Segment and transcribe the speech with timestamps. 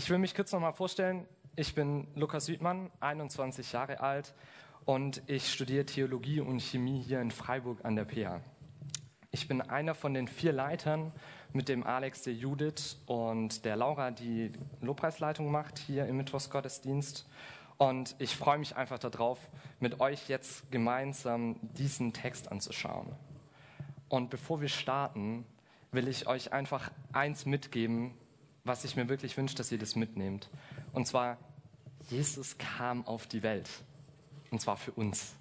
[0.00, 1.26] Ich will mich kurz nochmal vorstellen.
[1.56, 4.32] Ich bin Lukas Südmann, 21 Jahre alt
[4.86, 8.40] und ich studiere Theologie und Chemie hier in Freiburg an der PH.
[9.30, 11.12] Ich bin einer von den vier Leitern
[11.52, 17.28] mit dem Alex, der Judith und der Laura, die Lobpreisleitung macht hier im Mittwochsgottesdienst.
[17.76, 23.12] Und ich freue mich einfach darauf, mit euch jetzt gemeinsam diesen Text anzuschauen.
[24.08, 25.44] Und bevor wir starten,
[25.92, 28.14] will ich euch einfach eins mitgeben,
[28.64, 30.48] was ich mir wirklich wünsche, dass ihr das mitnehmt.
[30.92, 31.38] Und zwar,
[32.08, 33.68] Jesus kam auf die Welt.
[34.50, 35.34] Und zwar für uns.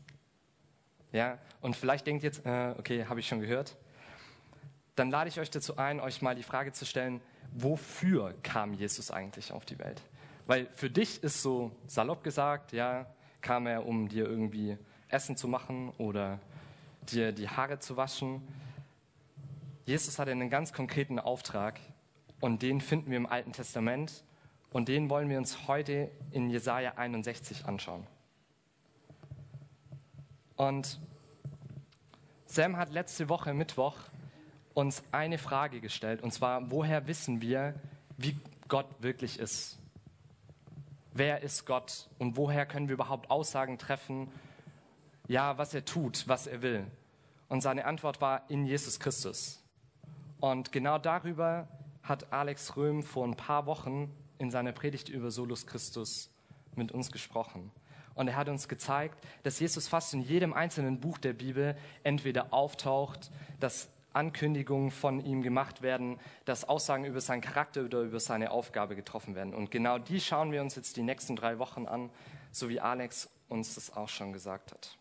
[1.11, 3.75] Ja, und vielleicht denkt jetzt, äh, okay, habe ich schon gehört.
[4.95, 7.21] Dann lade ich euch dazu ein, euch mal die Frage zu stellen,
[7.53, 10.01] wofür kam Jesus eigentlich auf die Welt?
[10.45, 13.07] Weil für dich ist so salopp gesagt, ja,
[13.41, 14.77] kam er, um dir irgendwie
[15.07, 16.39] Essen zu machen oder
[17.03, 18.41] dir die Haare zu waschen.
[19.85, 21.79] Jesus hatte einen ganz konkreten Auftrag
[22.39, 24.23] und den finden wir im Alten Testament
[24.71, 28.05] und den wollen wir uns heute in Jesaja 61 anschauen.
[30.55, 30.99] Und
[32.45, 33.95] Sam hat letzte Woche Mittwoch
[34.73, 37.75] uns eine Frage gestellt, und zwar, woher wissen wir,
[38.17, 39.79] wie Gott wirklich ist?
[41.13, 44.31] Wer ist Gott und woher können wir überhaupt Aussagen treffen,
[45.27, 46.85] ja, was er tut, was er will?
[47.49, 49.63] Und seine Antwort war in Jesus Christus.
[50.39, 51.67] Und genau darüber
[52.09, 56.31] hat Alex Röhm vor ein paar Wochen in seiner Predigt über Solus Christus
[56.75, 57.71] mit uns gesprochen.
[58.15, 62.53] Und er hat uns gezeigt, dass Jesus fast in jedem einzelnen Buch der Bibel entweder
[62.53, 68.51] auftaucht, dass Ankündigungen von ihm gemacht werden, dass Aussagen über seinen Charakter oder über seine
[68.51, 69.53] Aufgabe getroffen werden.
[69.53, 72.09] Und genau die schauen wir uns jetzt die nächsten drei Wochen an,
[72.51, 74.97] so wie Alex uns das auch schon gesagt hat.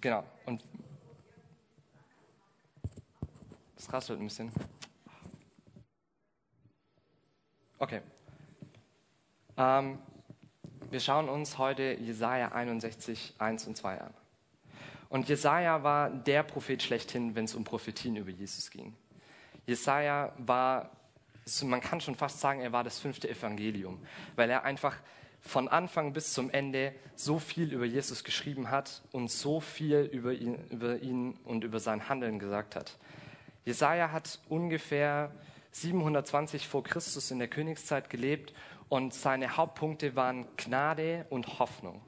[0.00, 0.24] Genau.
[0.46, 0.64] Und
[3.82, 4.52] das rasselt ein bisschen.
[7.78, 8.00] Okay.
[9.56, 9.98] Ähm,
[10.88, 14.14] wir schauen uns heute Jesaja 61, 1 und 2 an.
[15.08, 18.94] Und Jesaja war der Prophet schlechthin, wenn es um Prophetien über Jesus ging.
[19.66, 20.90] Jesaja war,
[21.64, 24.00] man kann schon fast sagen, er war das fünfte Evangelium,
[24.36, 24.96] weil er einfach
[25.40, 30.32] von Anfang bis zum Ende so viel über Jesus geschrieben hat und so viel über
[30.32, 32.96] ihn, über ihn und über sein Handeln gesagt hat.
[33.64, 35.30] Jesaja hat ungefähr
[35.72, 38.52] 720 vor Christus in der Königszeit gelebt
[38.88, 42.02] und seine Hauptpunkte waren Gnade und Hoffnung.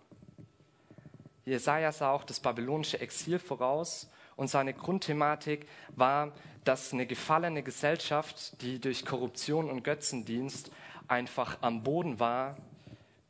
[1.45, 6.33] Jesaja sah auch das babylonische Exil voraus und seine Grundthematik war,
[6.65, 10.71] dass eine gefallene Gesellschaft, die durch Korruption und Götzendienst
[11.07, 12.57] einfach am Boden war,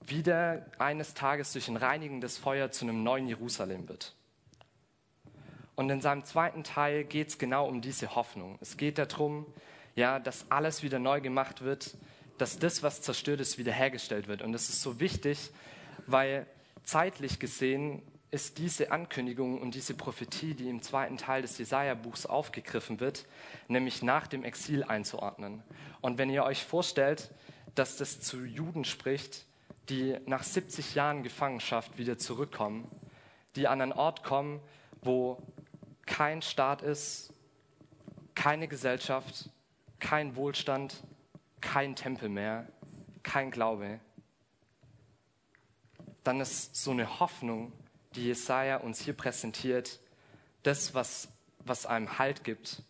[0.00, 4.14] wieder eines Tages durch ein reinigendes Feuer zu einem neuen Jerusalem wird.
[5.76, 8.58] Und in seinem zweiten Teil geht es genau um diese Hoffnung.
[8.60, 9.46] Es geht darum,
[9.96, 11.96] ja, dass alles wieder neu gemacht wird,
[12.38, 14.42] dass das, was zerstört ist, wiederhergestellt wird.
[14.42, 15.50] Und das ist so wichtig,
[16.06, 16.46] weil
[16.84, 22.98] zeitlich gesehen ist diese Ankündigung und diese Prophetie, die im zweiten Teil des Jesaja-Buchs aufgegriffen
[22.98, 23.26] wird,
[23.68, 25.62] nämlich nach dem Exil einzuordnen.
[26.00, 27.30] Und wenn ihr euch vorstellt,
[27.76, 29.46] dass das zu Juden spricht,
[29.88, 32.90] die nach 70 Jahren Gefangenschaft wieder zurückkommen,
[33.54, 34.60] die an einen Ort kommen,
[35.00, 35.38] wo
[36.14, 37.34] kein Staat ist,
[38.36, 39.50] keine Gesellschaft,
[39.98, 41.02] kein Wohlstand,
[41.60, 42.68] kein Tempel mehr,
[43.24, 43.98] kein Glaube,
[46.22, 47.72] dann ist so eine Hoffnung,
[48.14, 49.98] die Jesaja uns hier präsentiert,
[50.62, 51.26] das, was,
[51.58, 52.84] was einem Halt gibt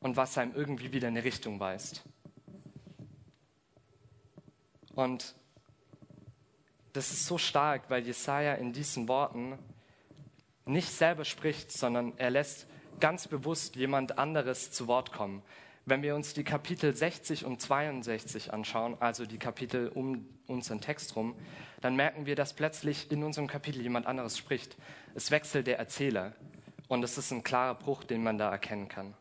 [0.00, 2.04] und was einem irgendwie wieder eine Richtung weist.
[4.94, 5.34] Und
[6.94, 9.58] das ist so stark, weil Jesaja in diesen Worten
[10.64, 12.66] nicht selber spricht, sondern er lässt
[13.00, 15.42] ganz bewusst jemand anderes zu Wort kommen.
[15.84, 21.16] Wenn wir uns die Kapitel 60 und 62 anschauen, also die Kapitel um unseren Text
[21.16, 21.34] rum,
[21.80, 24.76] dann merken wir, dass plötzlich in unserem Kapitel jemand anderes spricht.
[25.16, 26.34] Es wechselt der Erzähler
[26.86, 29.14] und es ist ein klarer Bruch, den man da erkennen kann.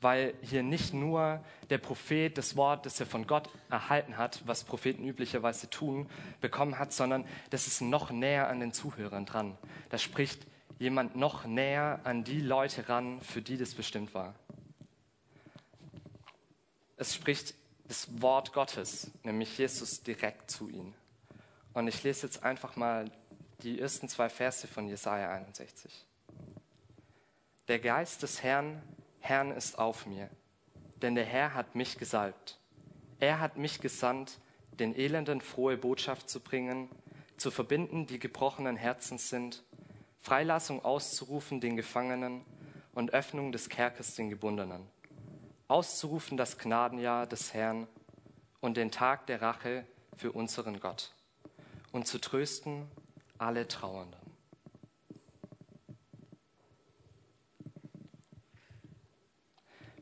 [0.00, 4.64] Weil hier nicht nur der Prophet das Wort, das er von Gott erhalten hat, was
[4.64, 6.08] Propheten üblicherweise tun,
[6.40, 9.58] bekommen hat, sondern das ist noch näher an den Zuhörern dran.
[9.90, 10.46] Da spricht
[10.78, 14.34] jemand noch näher an die Leute ran, für die das bestimmt war.
[16.96, 17.54] Es spricht
[17.88, 20.94] das Wort Gottes, nämlich Jesus, direkt zu ihnen.
[21.72, 23.10] Und ich lese jetzt einfach mal
[23.62, 26.06] die ersten zwei Verse von Jesaja 61.
[27.66, 28.82] Der Geist des Herrn,
[29.20, 30.30] Herrn ist auf mir,
[31.02, 32.58] denn der Herr hat mich gesalbt.
[33.20, 34.38] Er hat mich gesandt,
[34.72, 36.88] den Elenden frohe Botschaft zu bringen,
[37.36, 39.64] zu verbinden, die gebrochenen Herzens sind,
[40.20, 42.44] Freilassung auszurufen den Gefangenen
[42.94, 44.88] und Öffnung des Kerkers den Gebundenen
[45.68, 47.86] auszurufen das Gnadenjahr des Herrn
[48.60, 49.84] und den Tag der Rache
[50.16, 51.12] für unseren Gott
[51.92, 52.90] und zu trösten
[53.36, 54.27] alle Trauernden.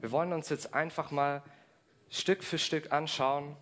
[0.06, 1.42] Wir wollen uns jetzt einfach mal
[2.10, 3.56] Stück für Stück anschauen,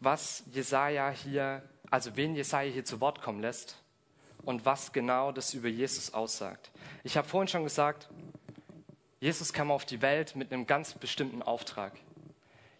[0.00, 3.82] was Jesaja hier, also wen Jesaja hier zu Wort kommen lässt
[4.42, 6.70] und was genau das über Jesus aussagt.
[7.04, 8.10] Ich habe vorhin schon gesagt,
[9.18, 11.94] Jesus kam auf die Welt mit einem ganz bestimmten Auftrag.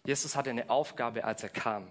[0.05, 1.87] Jesus hatte eine Aufgabe, als er kam.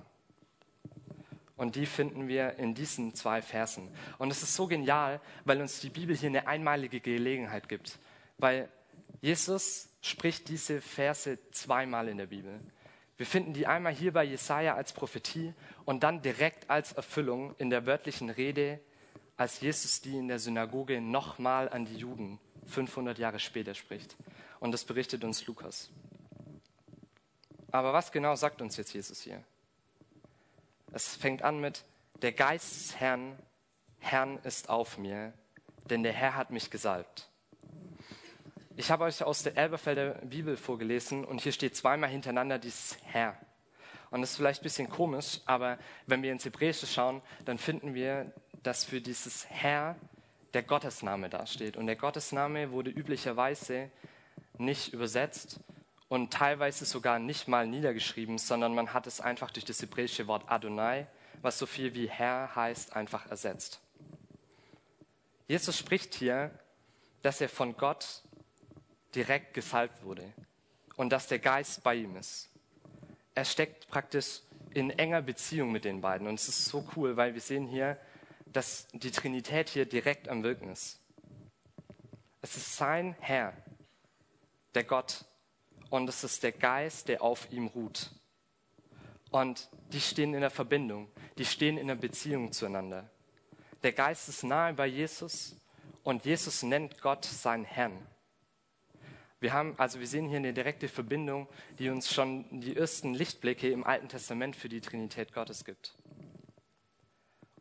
[1.57, 3.89] Und die finden wir in diesen zwei Versen.
[4.19, 7.99] Und es ist so genial, weil uns die Bibel hier eine einmalige Gelegenheit gibt.
[8.39, 8.69] Weil
[9.21, 12.61] Jesus spricht diese Verse zweimal in der Bibel.
[13.17, 15.53] Wir finden die einmal hier bei Jesaja als Prophetie
[15.85, 18.81] und dann direkt als Erfüllung in der wörtlichen Rede,
[19.37, 24.17] als Jesus die in der Synagoge nochmal an die Juden 500 Jahre später spricht.
[24.61, 25.91] Und das berichtet uns Lukas.
[27.71, 29.43] Aber was genau sagt uns jetzt Jesus hier?
[30.93, 31.85] Es fängt an mit,
[32.23, 33.39] der Geist des Herrn,
[33.99, 35.33] Herrn ist auf mir,
[35.91, 37.28] denn der Herr hat mich gesalbt.
[38.79, 43.37] Ich habe euch aus der Elberfelder Bibel vorgelesen und hier steht zweimal hintereinander dieses Herr.
[44.13, 47.95] Und das ist vielleicht ein bisschen komisch, aber wenn wir ins Hebräische schauen, dann finden
[47.95, 48.33] wir,
[48.63, 49.97] dass für dieses Herr
[50.55, 51.77] der Gottesname dasteht.
[51.77, 53.91] Und der Gottesname wurde üblicherweise
[54.59, 55.59] nicht übersetzt
[56.09, 60.45] und teilweise sogar nicht mal niedergeschrieben, sondern man hat es einfach durch das hebräische Wort
[60.47, 61.09] Adonai,
[61.43, 63.81] was so viel wie Herr heißt, einfach ersetzt.
[65.49, 66.53] Jesus spricht hier,
[67.23, 68.23] dass er von Gott
[69.19, 70.33] direkt gesalbt wurde
[70.95, 72.51] und dass der Geist bei ihm ist.
[73.35, 77.35] Er steckt praktisch in enger Beziehung mit den beiden und es ist so cool, weil
[77.35, 77.99] wir sehen hier,
[78.47, 81.01] dass die Trinität hier direkt am Wirken ist.
[82.43, 83.55] Es ist sein Herr,
[84.77, 85.25] der Gott,
[85.91, 88.13] und es ist der Geist, der auf ihm ruht.
[89.33, 93.11] Und die stehen in der Verbindung, die stehen in der Beziehung zueinander.
[93.83, 95.57] Der Geist ist nahe bei Jesus
[96.05, 98.07] und Jesus nennt Gott seinen Herrn.
[99.41, 101.49] Wir haben, also wir sehen hier eine direkte Verbindung,
[101.79, 105.97] die uns schon die ersten Lichtblicke im Alten Testament für die Trinität Gottes gibt.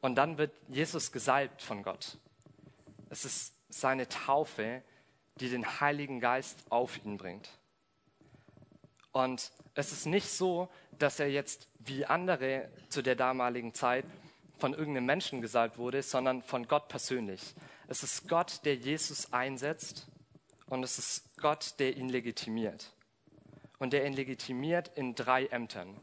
[0.01, 2.17] Und dann wird Jesus gesalbt von Gott.
[3.09, 4.81] Es ist seine Taufe,
[5.39, 7.49] die den Heiligen Geist auf ihn bringt.
[9.11, 14.05] Und es ist nicht so, dass er jetzt wie andere zu der damaligen Zeit
[14.57, 17.53] von irgendeinem Menschen gesalbt wurde, sondern von Gott persönlich.
[17.87, 20.07] Es ist Gott, der Jesus einsetzt
[20.67, 22.93] und es ist Gott, der ihn legitimiert.
[23.79, 25.99] Und der ihn legitimiert in drei Ämtern.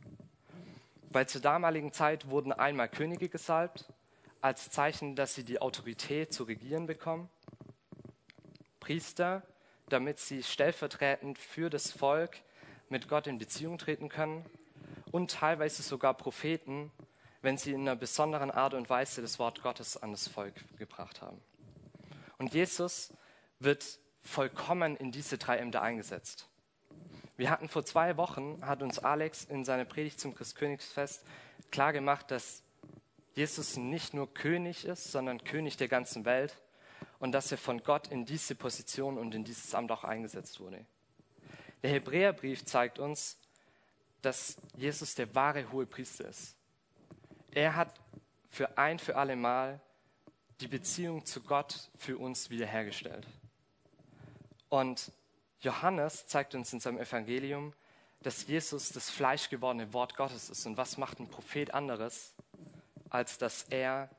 [1.10, 3.92] Weil zur damaligen Zeit wurden einmal Könige gesalbt,
[4.40, 7.28] als Zeichen, dass sie die Autorität zu regieren bekommen.
[8.80, 9.42] Priester,
[9.88, 12.38] damit sie stellvertretend für das Volk
[12.88, 14.44] mit Gott in Beziehung treten können.
[15.10, 16.90] Und teilweise sogar Propheten,
[17.42, 21.20] wenn sie in einer besonderen Art und Weise das Wort Gottes an das Volk gebracht
[21.20, 21.40] haben.
[22.38, 23.12] Und Jesus
[23.60, 26.48] wird vollkommen in diese drei Ämter eingesetzt.
[27.36, 31.24] Wir hatten vor zwei Wochen, hat uns Alex in seiner Predigt zum Christkönigsfest
[31.70, 32.62] klar gemacht, dass
[33.34, 36.56] Jesus nicht nur König ist, sondern König der ganzen Welt
[37.18, 40.86] und dass er von Gott in diese Position und in dieses Amt auch eingesetzt wurde.
[41.82, 43.38] Der Hebräerbrief zeigt uns,
[44.22, 46.56] dass Jesus der wahre hohe Priester ist.
[47.50, 47.94] Er hat
[48.48, 49.80] für ein für alle Mal
[50.60, 53.26] die Beziehung zu Gott für uns wiederhergestellt.
[54.74, 55.12] Und
[55.60, 57.74] Johannes zeigt uns in seinem Evangelium,
[58.22, 60.66] dass Jesus das fleischgewordene Wort Gottes ist.
[60.66, 62.34] Und was macht ein Prophet anderes,
[63.08, 64.10] als dass er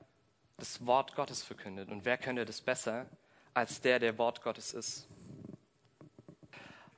[0.56, 1.90] das Wort Gottes verkündet?
[1.90, 3.06] Und wer könnte das besser,
[3.54, 5.10] als der, der Wort Gottes ist?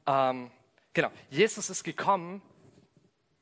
[0.05, 0.51] Ähm,
[0.93, 2.43] genau, Jesus ist gekommen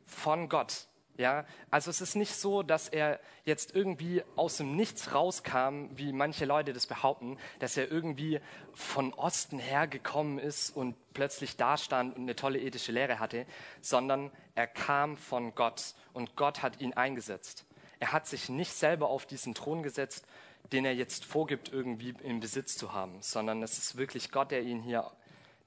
[0.05, 0.87] von Gott.
[1.17, 6.11] Ja, also es ist nicht so, dass er jetzt irgendwie aus dem Nichts rauskam, wie
[6.11, 8.41] manche Leute das behaupten, dass er irgendwie
[8.73, 13.45] von Osten hergekommen ist und plötzlich dastand und eine tolle ethische Lehre hatte,
[13.79, 17.65] sondern er kam von Gott und Gott hat ihn eingesetzt.
[17.99, 20.25] Er hat sich nicht selber auf diesen Thron gesetzt,
[20.73, 24.63] den er jetzt vorgibt, irgendwie im Besitz zu haben, sondern es ist wirklich Gott, der
[24.63, 25.09] ihn hier,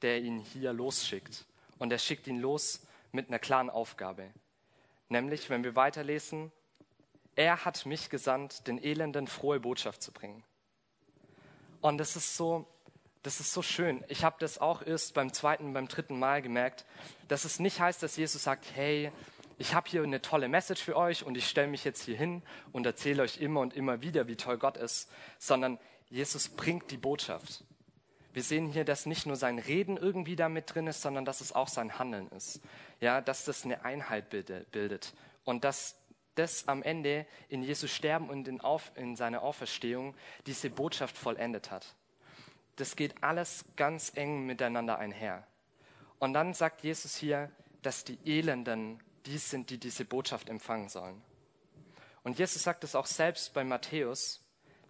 [0.02, 1.46] der ihn hier losschickt.
[1.78, 4.30] Und er schickt ihn los mit einer klaren Aufgabe.
[5.08, 6.52] Nämlich, wenn wir weiterlesen,
[7.34, 10.44] er hat mich gesandt, den Elenden frohe Botschaft zu bringen.
[11.80, 12.66] Und das ist so,
[13.22, 14.04] das ist so schön.
[14.08, 16.84] Ich habe das auch erst beim zweiten, beim dritten Mal gemerkt,
[17.28, 19.12] dass es nicht heißt, dass Jesus sagt, hey,
[19.58, 22.42] ich habe hier eine tolle Message für euch und ich stelle mich jetzt hier hin
[22.72, 25.78] und erzähle euch immer und immer wieder, wie toll Gott ist, sondern
[26.10, 27.64] Jesus bringt die Botschaft.
[28.32, 31.40] Wir sehen hier, dass nicht nur sein Reden irgendwie da mit drin ist, sondern dass
[31.40, 32.60] es auch sein Handeln ist.
[33.00, 35.14] Ja, dass das eine Einheit bildet.
[35.44, 35.96] Und dass
[36.34, 40.14] das am Ende in Jesus Sterben und in, Auf, in seiner Auferstehung
[40.46, 41.94] diese Botschaft vollendet hat.
[42.76, 45.46] Das geht alles ganz eng miteinander einher.
[46.20, 47.50] Und dann sagt Jesus hier,
[47.82, 51.20] dass die Elenden die sind, die diese Botschaft empfangen sollen.
[52.22, 54.40] Und Jesus sagt es auch selbst bei Matthäus,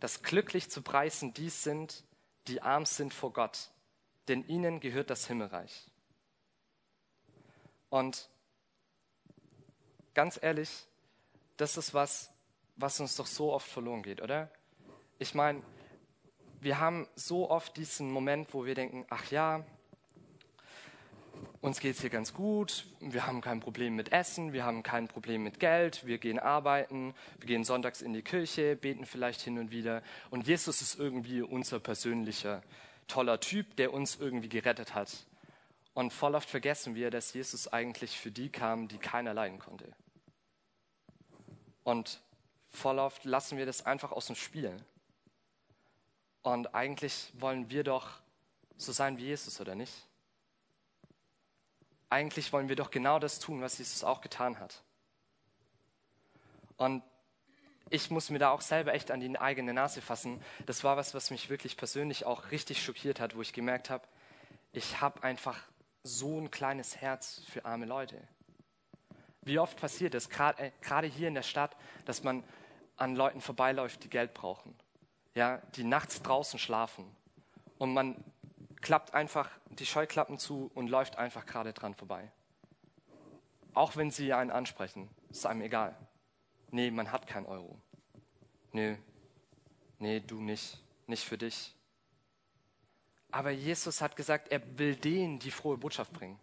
[0.01, 2.05] dass glücklich zu preisen die sind,
[2.49, 3.71] die arm sind vor Gott,
[4.27, 5.87] denn ihnen gehört das Himmelreich.
[7.91, 8.29] Und
[10.15, 10.87] ganz ehrlich,
[11.57, 12.33] das ist was,
[12.77, 14.51] was uns doch so oft verloren geht, oder?
[15.19, 15.63] Ich meine,
[16.61, 19.65] wir haben so oft diesen Moment, wo wir denken, ach ja,
[21.61, 25.09] uns geht es hier ganz gut, wir haben kein Problem mit Essen, wir haben kein
[25.09, 29.59] Problem mit Geld, wir gehen arbeiten, wir gehen sonntags in die Kirche, beten vielleicht hin
[29.59, 30.03] und wieder.
[30.31, 32.63] Und Jesus ist irgendwie unser persönlicher,
[33.09, 35.27] toller Typ, der uns irgendwie gerettet hat.
[35.95, 39.93] Und voll oft vergessen wir, dass Jesus eigentlich für die kam, die keiner leiden konnte.
[41.83, 42.21] Und
[42.71, 44.77] voll oft lassen wir das einfach aus dem Spiel.
[46.43, 48.21] Und eigentlich wollen wir doch
[48.77, 50.08] so sein wie Jesus, oder nicht?
[52.11, 54.83] Eigentlich wollen wir doch genau das tun, was Jesus auch getan hat.
[56.77, 57.03] Und
[57.91, 60.43] ich muss mir da auch selber echt an die eigene Nase fassen.
[60.67, 64.07] Das war was, was mich wirklich persönlich auch richtig schockiert hat, wo ich gemerkt habe,
[64.73, 65.59] ich habe einfach
[66.03, 68.21] so ein kleines Herz für arme Leute.
[69.43, 72.45] Wie oft passiert es, äh, gerade hier in der Stadt, dass man
[72.97, 74.79] an Leuten vorbeiläuft, die Geld brauchen,
[75.35, 77.05] ja, die nachts draußen schlafen
[77.79, 78.23] und man
[78.81, 82.31] klappt einfach die Scheuklappen zu und läuft einfach gerade dran vorbei.
[83.75, 85.97] Auch wenn sie einen ansprechen, ist einem egal.
[86.71, 87.79] Nee, man hat kein Euro.
[88.73, 88.99] Nee,
[89.99, 91.75] nee, du nicht, nicht für dich.
[93.31, 96.39] Aber Jesus hat gesagt, er will denen die frohe Botschaft bringen.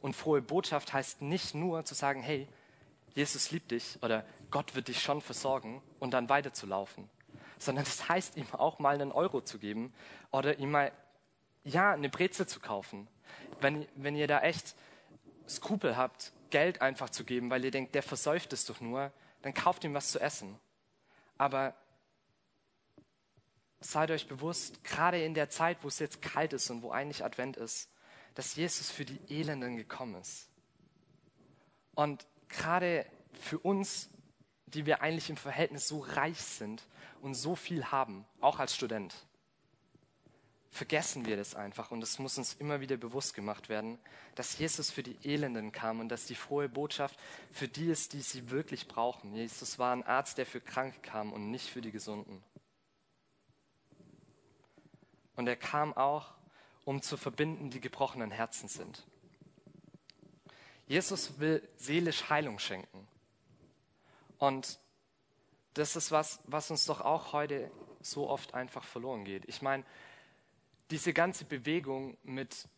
[0.00, 2.48] Und frohe Botschaft heißt nicht nur zu sagen, hey,
[3.14, 7.08] Jesus liebt dich oder Gott wird dich schon versorgen und dann weiterzulaufen,
[7.58, 9.92] sondern das heißt ihm auch mal einen Euro zu geben
[10.30, 10.92] oder ihm mal
[11.64, 13.08] ja, eine Brezel zu kaufen.
[13.60, 14.74] Wenn, wenn ihr da echt
[15.48, 19.54] Skrupel habt, Geld einfach zu geben, weil ihr denkt, der versäuft es doch nur, dann
[19.54, 20.58] kauft ihm was zu essen.
[21.36, 21.74] Aber
[23.80, 27.24] seid euch bewusst, gerade in der Zeit, wo es jetzt kalt ist und wo eigentlich
[27.24, 27.90] Advent ist,
[28.34, 30.48] dass Jesus für die Elenden gekommen ist.
[31.94, 34.10] Und gerade für uns,
[34.66, 36.82] die wir eigentlich im Verhältnis so reich sind
[37.20, 39.14] und so viel haben, auch als Student,
[40.74, 43.96] vergessen wir das einfach und es muss uns immer wieder bewusst gemacht werden,
[44.34, 47.16] dass Jesus für die Elenden kam und dass die frohe Botschaft
[47.52, 49.32] für die ist, die sie wirklich brauchen.
[49.36, 52.42] Jesus war ein Arzt, der für Kranke kam und nicht für die Gesunden.
[55.36, 56.34] Und er kam auch,
[56.84, 59.06] um zu verbinden, die gebrochenen Herzen sind.
[60.88, 63.06] Jesus will seelisch Heilung schenken.
[64.38, 64.80] Und
[65.74, 69.44] das ist was, was uns doch auch heute so oft einfach verloren geht.
[69.48, 69.84] Ich meine,
[70.90, 72.68] diese ganze Bewegung mit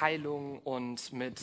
[0.00, 1.40] Heilung und mit,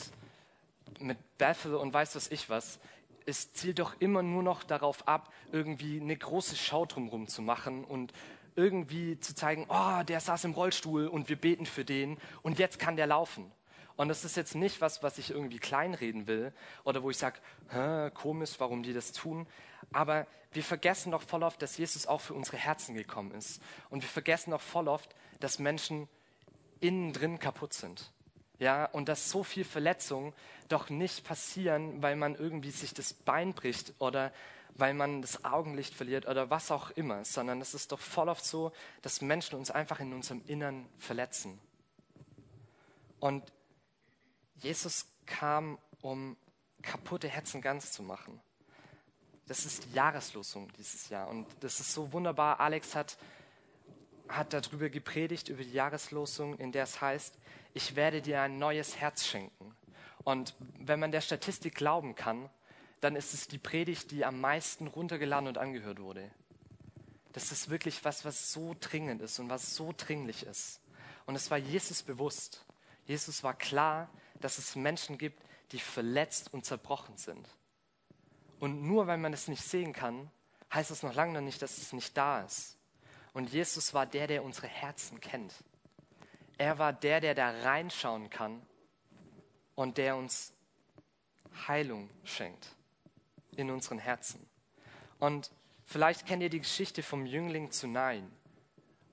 [0.98, 2.78] mit Bethel und weiß was ich was,
[3.26, 7.84] es zielt doch immer nur noch darauf ab, irgendwie eine große Schau drumherum zu machen
[7.84, 8.12] und
[8.56, 12.78] irgendwie zu zeigen, oh, der saß im Rollstuhl und wir beten für den und jetzt
[12.78, 13.50] kann der laufen.
[13.96, 17.38] Und das ist jetzt nicht was, was ich irgendwie kleinreden will oder wo ich sage,
[18.14, 19.46] komisch, warum die das tun.
[19.92, 23.62] Aber wir vergessen doch voll oft, dass Jesus auch für unsere Herzen gekommen ist.
[23.90, 26.08] Und wir vergessen doch voll oft, dass Menschen
[26.80, 28.10] innen drin kaputt sind.
[28.58, 30.32] Ja, und dass so viel Verletzungen
[30.68, 34.32] doch nicht passieren, weil man irgendwie sich das Bein bricht oder
[34.76, 38.44] weil man das Augenlicht verliert oder was auch immer, sondern es ist doch voll oft
[38.44, 38.72] so,
[39.02, 41.60] dass Menschen uns einfach in unserem Innern verletzen.
[43.20, 43.42] Und
[44.56, 46.36] Jesus kam, um
[46.82, 48.40] kaputte Herzen ganz zu machen.
[49.46, 51.28] Das ist die Jahreslosung dieses Jahr.
[51.28, 52.60] Und das ist so wunderbar.
[52.60, 53.16] Alex hat
[54.28, 57.38] hat darüber gepredigt, über die Jahreslosung, in der es heißt,
[57.74, 59.74] ich werde dir ein neues Herz schenken.
[60.22, 62.48] Und wenn man der Statistik glauben kann,
[63.00, 66.30] dann ist es die Predigt, die am meisten runtergeladen und angehört wurde.
[67.32, 70.80] Das ist wirklich was, was so dringend ist und was so dringlich ist.
[71.26, 72.64] Und es war Jesus bewusst.
[73.06, 74.08] Jesus war klar,
[74.44, 77.48] dass es Menschen gibt, die verletzt und zerbrochen sind.
[78.60, 80.30] Und nur weil man es nicht sehen kann,
[80.72, 82.76] heißt es noch lange nicht, dass es nicht da ist.
[83.32, 85.54] Und Jesus war der, der unsere Herzen kennt.
[86.58, 88.60] Er war der, der da reinschauen kann
[89.76, 90.52] und der uns
[91.66, 92.68] Heilung schenkt
[93.56, 94.46] in unseren Herzen.
[95.20, 95.50] Und
[95.86, 98.30] vielleicht kennt ihr die Geschichte vom Jüngling zu Nein,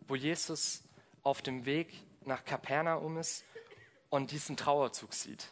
[0.09, 0.83] wo Jesus
[1.23, 1.93] auf dem Weg
[2.25, 3.45] nach Kapernaum ist
[4.11, 5.47] und diesen Trauerzug sieht.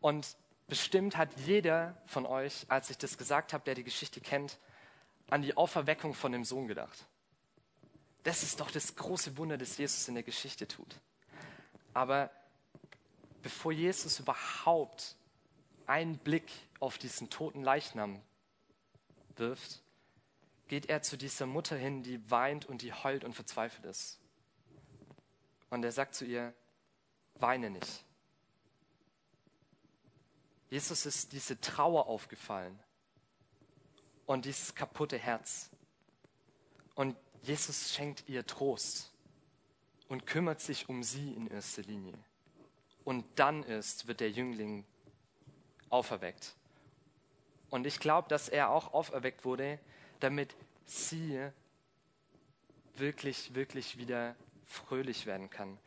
[0.00, 0.36] Und
[0.68, 4.58] bestimmt hat jeder von euch, als ich das gesagt habe, der die Geschichte kennt,
[5.28, 7.06] an die Auferweckung von dem Sohn gedacht.
[8.22, 10.94] Das ist doch das große Wunder, das Jesus in der Geschichte tut.
[11.92, 12.30] Aber
[13.42, 15.16] bevor Jesus überhaupt
[15.86, 18.22] einen Blick auf diesen toten Leichnam
[19.36, 19.82] wirft,
[20.68, 24.20] geht er zu dieser Mutter hin, die weint und die heult und verzweifelt ist.
[25.70, 26.54] Und er sagt zu ihr,
[27.40, 28.04] weine nicht.
[30.70, 32.78] Jesus ist diese Trauer aufgefallen
[34.26, 35.70] und dieses kaputte Herz.
[36.94, 39.12] Und Jesus schenkt ihr Trost
[40.08, 42.14] und kümmert sich um sie in erster Linie.
[43.04, 44.84] Und dann ist, wird der Jüngling
[45.88, 46.54] auferweckt.
[47.70, 49.78] Und ich glaube, dass er auch auferweckt wurde,
[50.20, 50.54] damit
[50.84, 51.50] sie
[52.96, 55.78] wirklich, wirklich wieder fröhlich werden kann.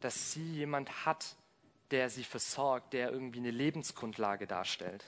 [0.00, 1.36] Dass sie jemand hat,
[1.90, 5.04] der sie versorgt, der irgendwie eine Lebensgrundlage darstellt.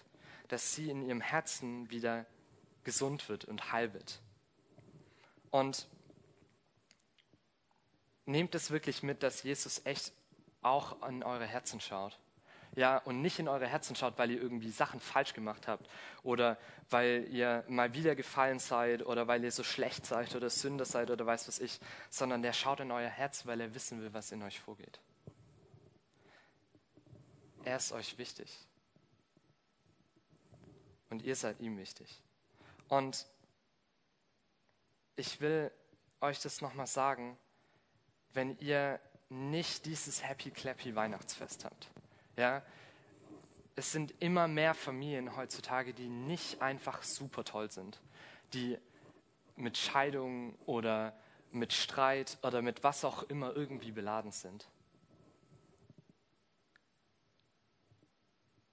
[0.48, 2.26] Dass sie in ihrem Herzen wieder
[2.84, 4.20] gesund wird und heil wird.
[5.50, 5.88] Und
[8.26, 10.12] nehmt es wirklich mit, dass Jesus echt
[10.62, 12.18] auch an eure Herzen schaut.
[12.76, 15.88] Ja, und nicht in eure Herzen schaut, weil ihr irgendwie Sachen falsch gemacht habt
[16.22, 16.56] oder
[16.88, 21.10] weil ihr mal wieder gefallen seid oder weil ihr so schlecht seid oder Sünder seid
[21.10, 24.30] oder weiß was ich, sondern der schaut in euer Herz, weil er wissen will, was
[24.30, 25.00] in euch vorgeht.
[27.64, 28.56] Er ist euch wichtig.
[31.10, 32.22] Und ihr seid ihm wichtig.
[32.88, 33.26] Und
[35.16, 35.72] ich will
[36.20, 37.36] euch das nochmal sagen,
[38.32, 41.90] wenn ihr nicht dieses Happy Clappy Weihnachtsfest habt.
[42.40, 42.62] Ja,
[43.76, 48.00] es sind immer mehr Familien heutzutage, die nicht einfach super toll sind,
[48.54, 48.78] die
[49.56, 51.14] mit Scheidung oder
[51.52, 54.70] mit Streit oder mit was auch immer irgendwie beladen sind.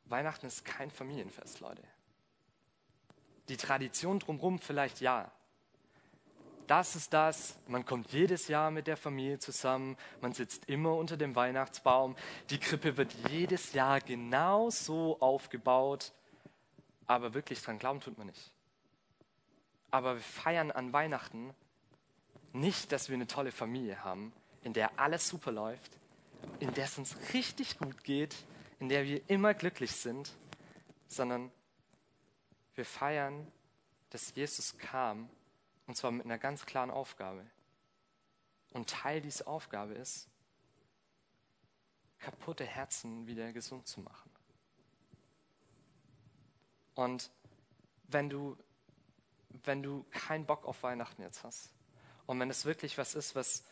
[0.05, 1.83] Weihnachten ist kein Familienfest, Leute.
[3.49, 5.29] Die Tradition drumherum vielleicht ja,
[6.67, 7.57] das ist das.
[7.67, 9.97] Man kommt jedes Jahr mit der Familie zusammen.
[10.21, 12.15] Man sitzt immer unter dem Weihnachtsbaum.
[12.49, 16.13] Die Krippe wird jedes Jahr genau so aufgebaut.
[17.05, 18.51] Aber wirklich dran glauben tut man nicht.
[19.91, 21.53] Aber wir feiern an Weihnachten
[22.51, 25.97] nicht, dass wir eine tolle Familie haben, in der alles super läuft,
[26.59, 28.35] in der es uns richtig gut geht,
[28.79, 30.33] in der wir immer glücklich sind,
[31.07, 31.51] sondern
[32.75, 33.47] wir feiern,
[34.09, 35.29] dass Jesus kam
[35.87, 37.45] und zwar mit einer ganz klaren Aufgabe.
[38.73, 40.27] Und Teil dieser Aufgabe ist,
[42.19, 44.29] kaputte Herzen wieder gesund zu machen.
[46.93, 47.31] Und
[48.07, 48.57] wenn du,
[49.63, 51.73] wenn du keinen Bock auf Weihnachten jetzt hast
[52.25, 53.63] und wenn es wirklich was ist, was,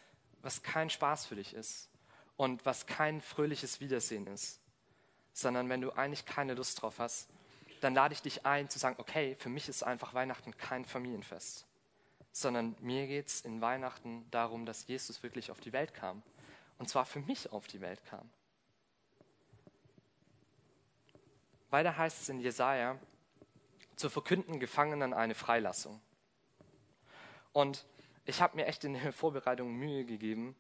[0.42, 1.90] was kein Spaß für dich ist
[2.38, 4.62] und was kein fröhliches Wiedersehen ist,
[5.34, 7.30] sondern wenn du eigentlich keine Lust drauf hast,
[7.82, 11.66] dann lade ich dich ein zu sagen, okay, für mich ist einfach Weihnachten kein Familienfest
[12.36, 16.22] sondern mir geht es in Weihnachten darum, dass Jesus wirklich auf die Welt kam.
[16.78, 18.30] Und zwar für mich auf die Welt kam.
[21.70, 23.00] Weiter heißt es in Jesaja,
[23.96, 26.02] zu verkünden Gefangenen eine Freilassung.
[27.54, 27.86] Und
[28.26, 30.58] ich habe mir echt in der Vorbereitung Mühe gegeben,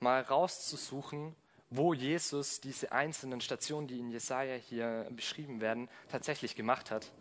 [0.00, 1.36] mal rauszusuchen,
[1.70, 7.12] wo Jesus diese einzelnen Stationen, die in Jesaja hier beschrieben werden, tatsächlich gemacht hat.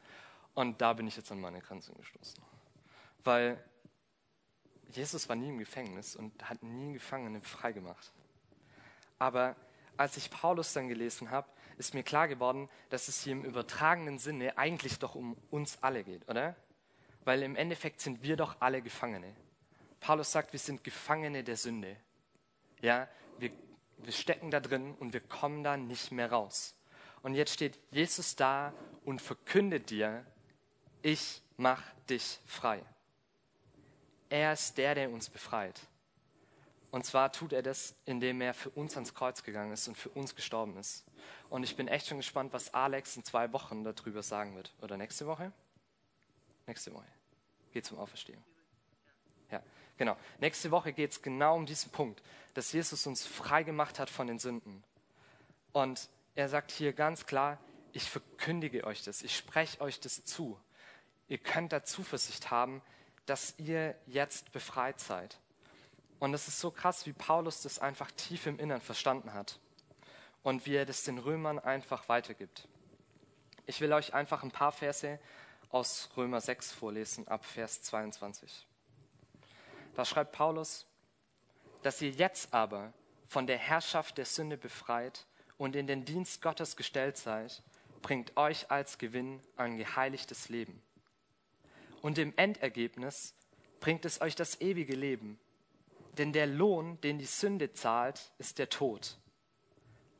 [0.56, 2.42] Und da bin ich jetzt an meine Grenzen gestoßen.
[3.24, 3.64] Weil
[4.96, 8.12] Jesus war nie im Gefängnis und hat nie einen Gefangenen freigemacht.
[9.20, 9.56] Aber
[9.98, 14.20] als ich Paulus dann gelesen habe, ist mir klar geworden, dass es hier im übertragenen
[14.20, 16.56] Sinne eigentlich doch um uns alle geht, oder?
[17.24, 19.36] Weil im Endeffekt sind wir doch alle Gefangene.
[20.00, 21.96] Paulus sagt, wir sind Gefangene der Sünde.
[22.82, 23.52] Ja, wir,
[23.98, 26.76] wir stecken da drin und wir kommen da nicht mehr raus.
[27.22, 28.74] Und jetzt steht Jesus da
[29.06, 30.26] und verkündet dir,
[31.04, 32.84] ich mach dich frei.
[34.32, 35.82] Er ist der, der uns befreit.
[36.90, 40.08] Und zwar tut er das, indem er für uns ans Kreuz gegangen ist und für
[40.08, 41.04] uns gestorben ist.
[41.50, 44.74] Und ich bin echt schon gespannt, was Alex in zwei Wochen darüber sagen wird.
[44.82, 45.52] Oder nächste Woche?
[46.66, 47.06] Nächste Woche.
[47.74, 48.42] Geht zum Auferstehung.
[49.52, 49.62] Ja,
[49.98, 50.16] genau.
[50.40, 54.28] Nächste Woche geht es genau um diesen Punkt, dass Jesus uns frei gemacht hat von
[54.28, 54.82] den Sünden.
[55.74, 57.58] Und er sagt hier ganz klar,
[57.92, 60.58] ich verkündige euch das, ich spreche euch das zu.
[61.28, 62.82] Ihr könnt da Zuversicht haben,
[63.26, 65.38] dass ihr jetzt befreit seid.
[66.20, 69.60] Und es ist so krass, wie Paulus das einfach tief im Innern verstanden hat
[70.44, 72.68] und wie er das den Römern einfach weitergibt.
[73.66, 75.20] Ich will euch einfach ein paar Verse
[75.70, 78.68] aus Römer 6 vorlesen, ab Vers 22.
[79.96, 80.86] Da schreibt Paulus,
[81.82, 82.94] dass ihr jetzt aber
[83.28, 85.26] von der Herrschaft der Sünde befreit
[85.58, 87.64] und in den Dienst Gottes gestellt seid,
[88.02, 90.82] bringt euch als Gewinn ein geheiligtes Leben.
[92.02, 93.36] Und im Endergebnis
[93.80, 95.40] bringt es euch das ewige Leben.
[96.18, 99.18] Denn der Lohn, den die Sünde zahlt, ist der Tod.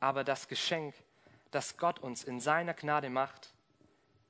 [0.00, 0.94] Aber das Geschenk,
[1.50, 3.52] das Gott uns in seiner Gnade macht,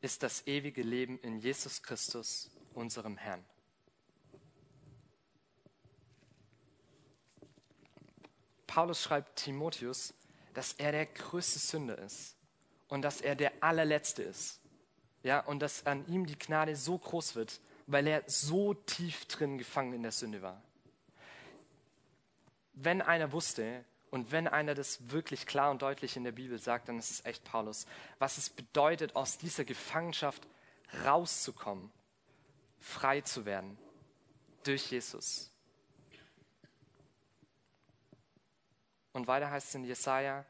[0.00, 3.44] ist das ewige Leben in Jesus Christus, unserem Herrn.
[8.66, 10.14] Paulus schreibt Timotheus,
[10.54, 12.36] dass er der größte Sünder ist
[12.88, 14.62] und dass er der allerletzte ist.
[15.22, 19.58] Ja, und dass an ihm die Gnade so groß wird, weil er so tief drin
[19.58, 20.61] gefangen in der Sünde war.
[22.74, 26.88] Wenn einer wusste, und wenn einer das wirklich klar und deutlich in der Bibel sagt,
[26.88, 27.87] dann ist es echt Paulus,
[28.18, 30.46] was es bedeutet, aus dieser Gefangenschaft
[31.04, 31.90] rauszukommen,
[32.78, 33.78] frei zu werden
[34.64, 35.50] durch Jesus.
[39.12, 40.44] Und weiter heißt es in Jesaja,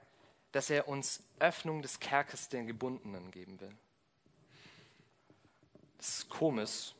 [0.50, 3.76] dass er uns Öffnung des Kerkers den Gebundenen geben will.
[6.02, 6.94] Ist komisch,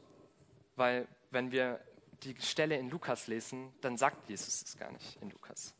[0.77, 1.81] weil wenn wir
[2.23, 5.75] die Stelle in Lukas lesen, dann sagt Jesus es gar nicht in Lukas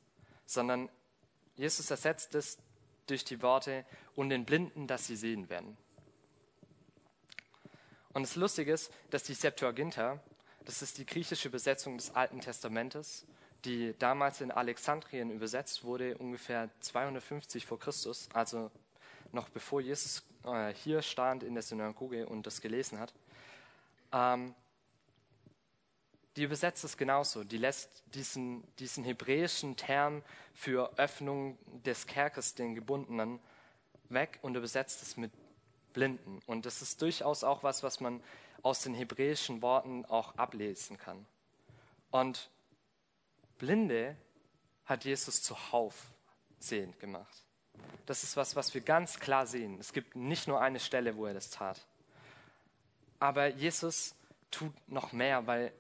[0.53, 0.89] sondern
[1.57, 2.59] Jesus ersetzt es
[3.07, 5.77] durch die Worte und den Blinden, dass sie sehen werden.
[8.13, 10.21] Und das Lustige ist, dass die Septuaginta,
[10.65, 13.27] das ist die griechische Übersetzung des Alten Testamentes,
[13.65, 18.71] die damals in Alexandrien übersetzt wurde, ungefähr 250 vor Christus, also
[19.31, 23.13] noch bevor Jesus äh, hier stand in der Synagoge und das gelesen hat.
[24.13, 24.55] Ähm,
[26.37, 27.45] die übersetzt es genauso.
[27.45, 30.23] Die lässt diesen, diesen hebräischen Term
[30.55, 33.39] für Öffnung des Kerkers, den Gebundenen,
[34.09, 35.33] weg und übersetzt es mit
[35.93, 36.41] Blinden.
[36.47, 38.23] Und das ist durchaus auch was, was man
[38.63, 41.27] aus den hebräischen Worten auch ablesen kann.
[42.11, 42.51] Und
[43.59, 44.17] Blinde
[44.85, 46.13] hat Jesus zuhauf
[46.59, 47.42] sehend gemacht.
[48.07, 49.79] Das ist was, was wir ganz klar sehen.
[49.79, 51.87] Es gibt nicht nur eine Stelle, wo er das tat.
[53.19, 54.15] Aber Jesus
[54.51, 55.73] tut noch mehr, weil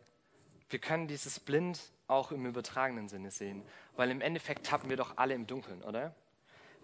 [0.71, 3.63] wir können dieses Blind auch im übertragenen Sinne sehen,
[3.97, 6.15] weil im Endeffekt tappen wir doch alle im Dunkeln, oder?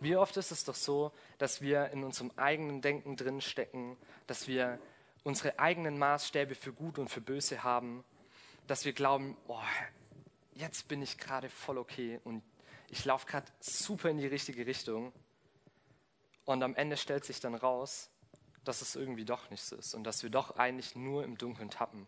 [0.01, 4.47] Wie oft ist es doch so, dass wir in unserem eigenen Denken drin stecken, dass
[4.47, 4.79] wir
[5.25, 8.05] unsere eigenen Maßstäbe für gut und für böse haben,
[8.67, 9.59] dass wir glauben, oh,
[10.55, 12.43] jetzt bin ich gerade voll okay und
[12.91, 15.13] ich laufe gerade super in die richtige Richtung.
[16.45, 18.11] Und am Ende stellt sich dann raus,
[18.65, 21.71] dass es irgendwie doch nicht so ist und dass wir doch eigentlich nur im Dunkeln
[21.71, 22.07] tappen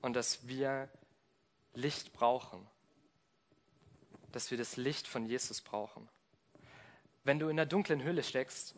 [0.00, 0.88] und dass wir
[1.74, 2.66] Licht brauchen.
[4.30, 6.08] Dass wir das Licht von Jesus brauchen.
[7.24, 8.74] Wenn du in der dunklen Höhle steckst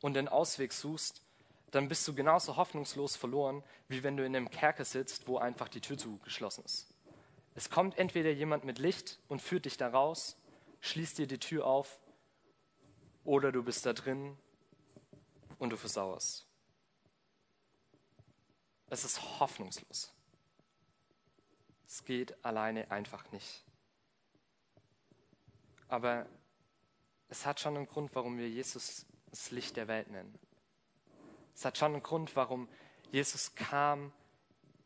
[0.00, 1.22] und den Ausweg suchst,
[1.70, 5.68] dann bist du genauso hoffnungslos verloren, wie wenn du in einem Kerker sitzt, wo einfach
[5.68, 6.88] die Tür zugeschlossen ist.
[7.58, 10.36] Es kommt entweder jemand mit Licht und führt dich da raus,
[10.80, 11.98] schließt dir die Tür auf,
[13.24, 14.38] oder du bist da drin
[15.58, 16.46] und du versauerst.
[18.90, 20.14] Es ist hoffnungslos.
[21.84, 23.64] Es geht alleine einfach nicht.
[25.88, 26.28] Aber
[27.28, 30.38] es hat schon einen Grund, warum wir Jesus das Licht der Welt nennen.
[31.56, 32.68] Es hat schon einen Grund, warum
[33.10, 34.12] Jesus kam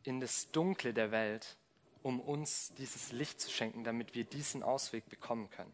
[0.05, 1.59] in das Dunkle der Welt,
[2.03, 5.73] um uns dieses Licht zu schenken, damit wir diesen Ausweg bekommen können.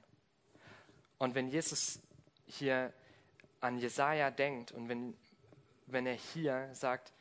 [1.18, 2.00] Und wenn Jesus
[2.46, 2.92] hier
[3.60, 5.16] an Jesaja denkt und wenn,
[5.86, 7.12] wenn er hier sagt,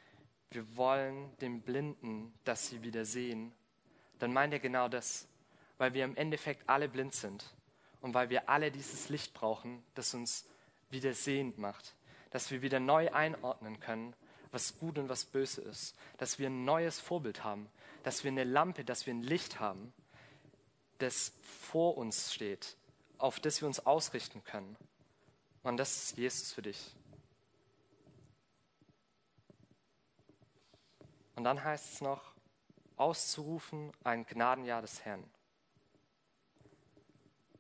[0.52, 3.54] wir wollen den Blinden, dass sie wieder sehen
[4.20, 5.28] dann meint er genau das,
[5.78, 7.46] weil wir im Endeffekt alle blind sind
[8.02, 10.46] und weil wir alle dieses Licht brauchen, das uns
[10.90, 11.96] wieder sehend macht,
[12.32, 14.14] dass wir wieder neu einordnen können,
[14.52, 17.70] was gut und was böse ist, dass wir ein neues Vorbild haben,
[18.08, 19.94] dass wir eine Lampe, dass wir ein Licht haben,
[20.98, 22.78] das vor uns steht,
[23.18, 24.78] auf das wir uns ausrichten können.
[25.62, 26.96] Und das ist Jesus für dich.
[31.36, 32.34] Und dann heißt es noch,
[32.96, 35.30] auszurufen, ein Gnadenjahr des Herrn.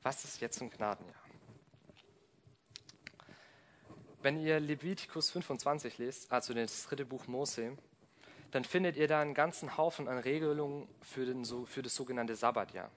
[0.01, 1.25] Was ist jetzt ein Gnadenjahr?
[4.21, 7.77] Wenn ihr Levitikus 25 lest, also das dritte Buch Mose,
[8.51, 12.89] dann findet ihr da einen ganzen Haufen an Regelungen für, den, für das sogenannte Sabbatjahr.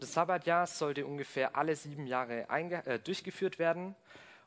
[0.00, 3.94] Das Sabbatjahr sollte ungefähr alle sieben Jahre äh, durchgeführt werden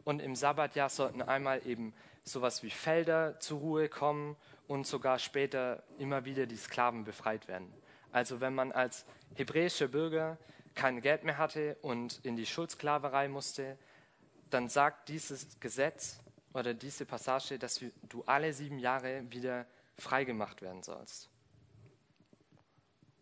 [0.03, 4.35] und im Sabbatjahr sollten einmal eben sowas wie Felder zur Ruhe kommen
[4.67, 7.73] und sogar später immer wieder die Sklaven befreit werden.
[8.11, 9.05] Also wenn man als
[9.35, 10.37] hebräischer Bürger
[10.75, 13.77] kein Geld mehr hatte und in die Schuldsklaverei musste,
[14.49, 16.19] dann sagt dieses Gesetz
[16.53, 19.65] oder diese Passage, dass du alle sieben Jahre wieder
[19.99, 21.29] freigemacht werden sollst.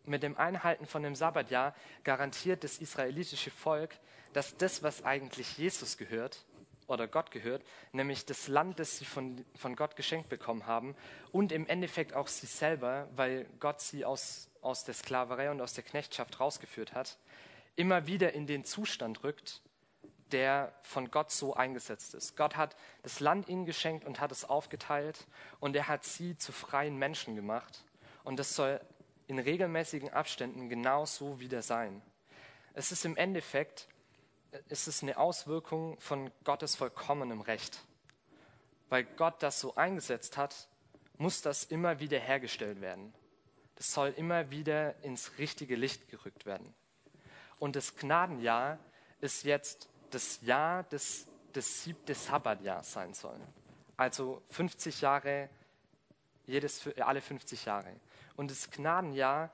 [0.05, 3.97] mit dem Einhalten von dem Sabbatjahr garantiert das israelitische Volk,
[4.33, 6.45] dass das, was eigentlich Jesus gehört
[6.87, 10.95] oder Gott gehört, nämlich das Land, das sie von, von Gott geschenkt bekommen haben
[11.31, 15.73] und im Endeffekt auch sie selber, weil Gott sie aus, aus der Sklaverei und aus
[15.73, 17.17] der Knechtschaft rausgeführt hat,
[17.75, 19.61] immer wieder in den Zustand rückt,
[20.31, 22.35] der von Gott so eingesetzt ist.
[22.35, 25.27] Gott hat das Land ihnen geschenkt und hat es aufgeteilt
[25.59, 27.83] und er hat sie zu freien Menschen gemacht.
[28.23, 28.81] Und das soll
[29.27, 32.01] in regelmäßigen Abständen genauso wieder sein.
[32.73, 33.87] Es ist im Endeffekt,
[34.69, 37.81] es ist eine Auswirkung von Gottes vollkommenem Recht.
[38.89, 40.67] Weil Gott das so eingesetzt hat,
[41.17, 43.13] muss das immer wieder hergestellt werden.
[43.75, 46.73] Das soll immer wieder ins richtige Licht gerückt werden.
[47.59, 48.79] Und das Gnadenjahr
[49.19, 53.39] ist jetzt das Jahr des, des siebte Sabbatjahr sein soll.
[53.95, 55.49] Also 50 Jahre,
[56.45, 57.93] jedes, alle 50 Jahre.
[58.35, 59.51] Und das Gnadenjahr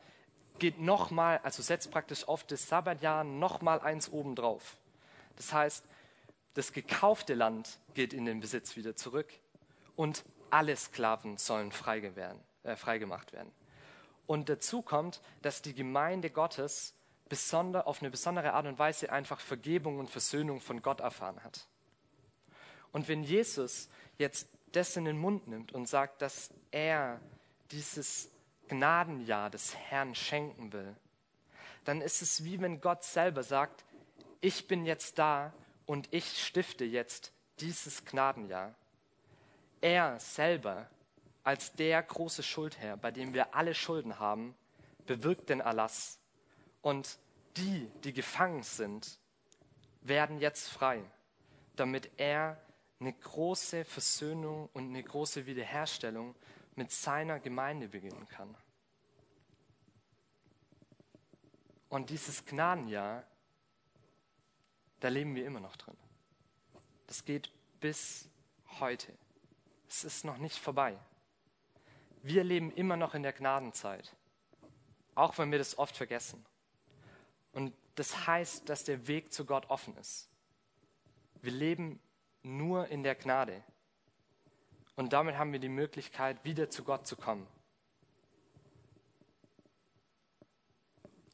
[0.59, 4.77] geht nochmal, also setzt praktisch auf das Sabbatjahr nochmal eins obendrauf.
[5.35, 5.85] Das heißt,
[6.53, 9.31] das gekaufte Land geht in den Besitz wieder zurück
[9.95, 13.51] und alle Sklaven sollen freigemacht äh, freigemacht werden.
[14.27, 16.93] Und dazu kommt, dass die Gemeinde Gottes
[17.33, 21.65] besonder, auf eine besondere Art und Weise einfach Vergebung und Versöhnung von Gott erfahren hat.
[22.91, 27.19] Und wenn Jesus jetzt das in den Mund nimmt und sagt, dass er
[27.71, 28.29] dieses
[28.67, 30.95] Gnadenjahr des Herrn schenken will,
[31.85, 33.83] dann ist es wie wenn Gott selber sagt,
[34.39, 35.53] ich bin jetzt da
[35.87, 38.75] und ich stifte jetzt dieses Gnadenjahr.
[39.81, 40.87] Er selber
[41.43, 44.53] als der große Schuldherr, bei dem wir alle Schulden haben,
[45.07, 46.19] bewirkt den Erlass.
[46.83, 47.17] Und
[47.57, 49.19] die, die gefangen sind,
[50.01, 51.03] werden jetzt frei,
[51.75, 52.61] damit er
[52.99, 56.35] eine große Versöhnung und eine große Wiederherstellung
[56.75, 58.55] mit seiner Gemeinde beginnen kann.
[61.89, 63.23] Und dieses Gnadenjahr,
[64.99, 65.97] da leben wir immer noch drin.
[67.07, 68.29] Das geht bis
[68.79, 69.13] heute.
[69.87, 70.97] Es ist noch nicht vorbei.
[72.23, 74.15] Wir leben immer noch in der Gnadenzeit,
[75.13, 76.43] auch wenn wir das oft vergessen.
[77.53, 80.29] Und das heißt, dass der Weg zu Gott offen ist.
[81.41, 81.99] Wir leben
[82.41, 83.63] nur in der Gnade.
[84.95, 87.47] Und damit haben wir die Möglichkeit, wieder zu Gott zu kommen.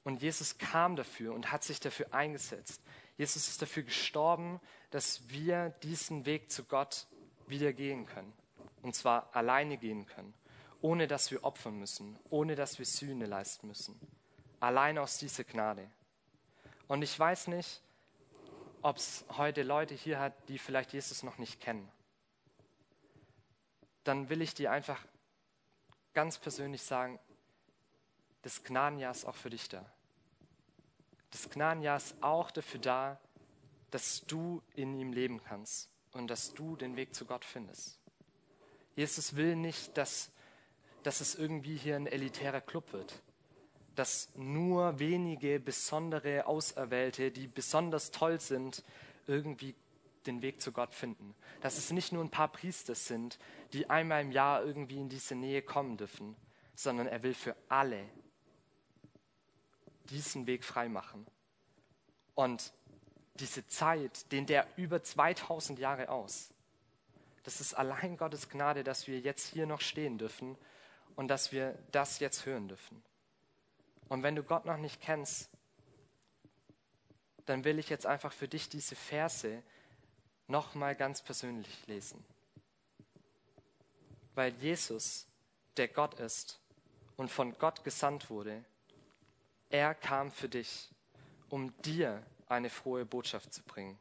[0.03, 2.82] Und Jesus kam dafür und hat sich dafür eingesetzt.
[3.17, 4.60] Jesus ist dafür gestorben,
[4.91, 7.05] dass wir diesen Weg zu Gott
[7.47, 8.34] wieder gehen können.
[8.82, 10.34] Und zwar alleine gehen können,
[10.82, 13.99] ohne dass wir opfern müssen, ohne dass wir Sühne leisten müssen.
[14.62, 15.91] Allein aus dieser Gnade.
[16.89, 17.84] Und ich weiß nicht,
[18.82, 21.88] ob es heute Leute hier hat, die vielleicht Jesus noch nicht kennen.
[24.04, 25.06] Dann will ich dir einfach
[26.15, 27.19] ganz persönlich sagen,
[28.41, 29.86] das Gnadenjahr ist auch für dich da.
[31.30, 33.19] Das Gnadenjahr ist auch dafür da,
[33.91, 37.99] dass du in ihm leben kannst und dass du den Weg zu Gott findest.
[38.95, 40.32] Jesus will nicht, dass,
[41.04, 43.21] dass es irgendwie hier ein elitärer Club wird,
[43.99, 48.81] dass nur wenige besondere Auserwählte, die besonders toll sind,
[49.27, 49.75] irgendwie
[50.25, 51.35] den Weg zu Gott finden.
[51.59, 53.38] Dass es nicht nur ein paar Priester sind,
[53.73, 56.38] die einmal im Jahr irgendwie in diese Nähe kommen dürfen,
[56.75, 58.05] sondern er will für alle
[60.05, 61.27] diesen Weg freimachen.
[62.35, 62.71] Und
[63.35, 66.53] diese Zeit dehnt er über 2000 Jahre aus.
[67.43, 70.57] Das ist allein Gottes Gnade, dass wir jetzt hier noch stehen dürfen
[71.17, 73.03] und dass wir das jetzt hören dürfen.
[74.10, 75.50] Und wenn du Gott noch nicht kennst,
[77.45, 79.63] dann will ich jetzt einfach für dich diese Verse
[80.48, 82.24] nochmal ganz persönlich lesen.
[84.36, 85.28] Weil Jesus,
[85.78, 86.60] der Gott ist
[87.17, 88.63] und von Gott gesandt wurde,
[89.69, 90.89] er kam für dich,
[91.50, 94.00] um dir eine frohe Botschaft zu bringen,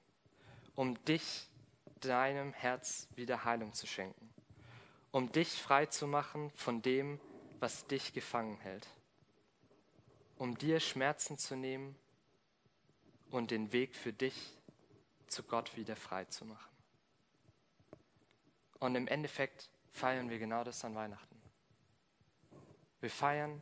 [0.75, 1.49] um dich
[2.01, 4.33] deinem Herz wieder Heilung zu schenken,
[5.11, 7.21] um dich frei zu machen von dem,
[7.61, 8.87] was dich gefangen hält,
[10.39, 11.97] um dir Schmerzen zu nehmen
[13.31, 14.57] und den Weg für dich
[15.27, 16.71] zu Gott wieder frei zu machen.
[18.81, 21.41] Und im Endeffekt feiern wir genau das an Weihnachten.
[23.01, 23.61] Wir feiern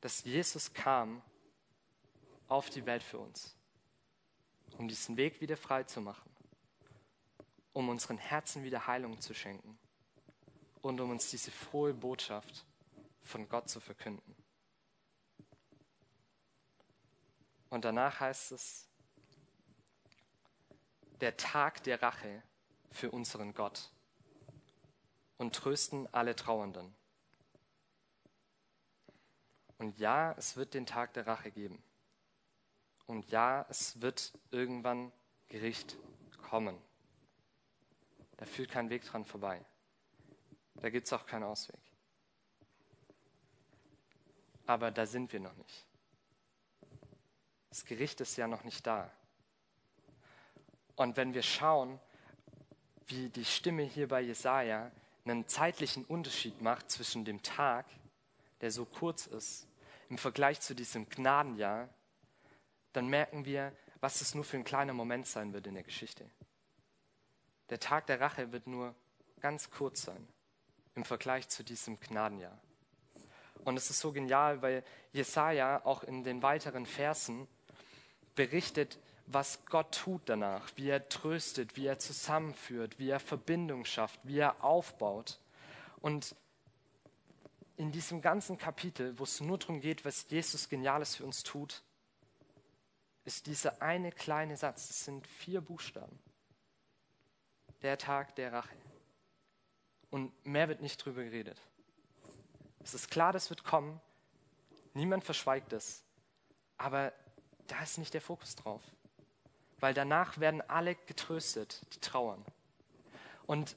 [0.00, 1.22] dass Jesus kam
[2.48, 3.54] auf die Welt für uns,
[4.78, 6.30] um diesen Weg wieder frei zu machen,
[7.72, 9.78] um unseren Herzen wieder Heilung zu schenken
[10.80, 12.64] und um uns diese frohe Botschaft
[13.22, 14.34] von Gott zu verkünden.
[17.70, 18.88] Und danach heißt es,
[21.20, 22.42] der Tag der Rache
[22.90, 23.90] für unseren Gott
[25.38, 26.94] und trösten alle Trauernden.
[29.78, 31.82] Und ja, es wird den Tag der Rache geben.
[33.06, 35.12] Und ja, es wird irgendwann
[35.48, 35.96] Gericht
[36.42, 36.76] kommen.
[38.36, 39.64] Da führt kein Weg dran vorbei.
[40.74, 41.80] Da gibt es auch keinen Ausweg.
[44.66, 45.89] Aber da sind wir noch nicht.
[47.70, 49.10] Das Gericht ist ja noch nicht da.
[50.96, 51.98] Und wenn wir schauen,
[53.06, 54.90] wie die Stimme hier bei Jesaja
[55.24, 57.86] einen zeitlichen Unterschied macht zwischen dem Tag,
[58.60, 59.66] der so kurz ist,
[60.08, 61.88] im Vergleich zu diesem Gnadenjahr,
[62.92, 66.28] dann merken wir, was es nur für ein kleiner Moment sein wird in der Geschichte.
[67.70, 68.94] Der Tag der Rache wird nur
[69.40, 70.28] ganz kurz sein
[70.96, 72.58] im Vergleich zu diesem Gnadenjahr.
[73.64, 77.46] Und es ist so genial, weil Jesaja auch in den weiteren Versen
[78.34, 84.20] berichtet, was Gott tut danach, wie er tröstet, wie er zusammenführt, wie er Verbindung schafft,
[84.24, 85.38] wie er aufbaut.
[86.00, 86.34] Und
[87.76, 91.82] in diesem ganzen Kapitel, wo es nur darum geht, was Jesus Geniales für uns tut,
[93.24, 96.18] ist dieser eine kleine Satz, das sind vier Buchstaben.
[97.82, 98.76] Der Tag der Rache.
[100.10, 101.60] Und mehr wird nicht drüber geredet.
[102.82, 104.00] Es ist klar, das wird kommen.
[104.94, 106.02] Niemand verschweigt es.
[106.76, 107.12] Aber
[107.70, 108.82] da ist nicht der Fokus drauf.
[109.78, 112.44] Weil danach werden alle getröstet, die trauern.
[113.46, 113.76] Und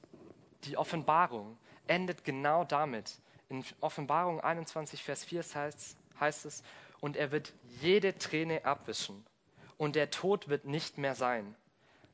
[0.65, 3.19] die Offenbarung endet genau damit.
[3.49, 6.63] In Offenbarung 21, Vers 4 heißt, heißt es,
[6.99, 9.25] und er wird jede Träne abwischen
[9.77, 11.55] und der Tod wird nicht mehr sein.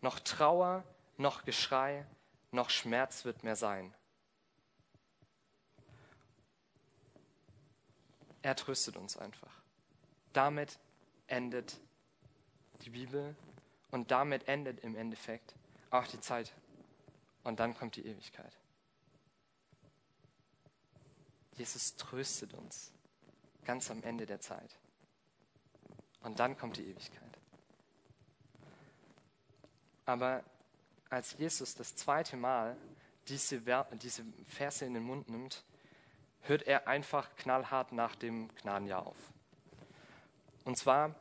[0.02, 0.84] Noch Trauer,
[1.18, 2.06] noch Geschrei,
[2.52, 3.94] noch Schmerz wird mehr sein.
[8.42, 9.52] Er tröstet uns einfach.
[10.34, 10.80] Damit
[11.30, 11.80] endet
[12.84, 13.36] die Bibel
[13.92, 15.56] und damit endet im Endeffekt
[15.89, 16.54] auch die Zeit.
[17.44, 18.54] Und dann kommt die Ewigkeit.
[21.54, 22.92] Jesus tröstet uns
[23.65, 24.78] ganz am Ende der Zeit.
[26.22, 27.38] Und dann kommt die Ewigkeit.
[30.06, 30.44] Aber
[31.10, 32.76] als Jesus das zweite Mal
[33.28, 33.62] diese,
[34.02, 35.63] diese Verse in den Mund nimmt,
[36.42, 39.34] hört er einfach knallhart nach dem Gnadenjahr auf.
[40.70, 41.16] Und zwar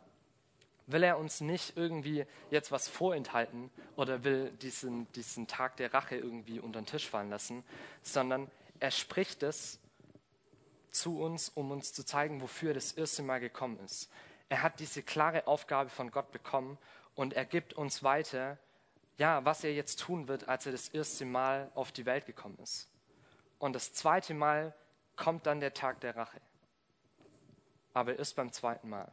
[0.87, 6.17] will er uns nicht irgendwie jetzt was vorenthalten oder will diesen, diesen Tag der Rache
[6.17, 7.65] irgendwie unter den Tisch fallen lassen,
[8.03, 9.81] sondern er spricht es
[10.91, 14.11] zu uns, um uns zu zeigen, wofür er das erste Mal gekommen ist.
[14.51, 16.77] Er hat diese klare Aufgabe von Gott bekommen
[17.15, 18.59] und er gibt uns weiter,
[19.17, 22.59] ja, was er jetzt tun wird, als er das erste Mal auf die Welt gekommen
[22.63, 22.87] ist.
[23.59, 24.75] Und das zweite Mal
[25.17, 26.39] kommt dann der Tag der Rache.
[27.95, 29.11] Aber erst beim zweiten Mal.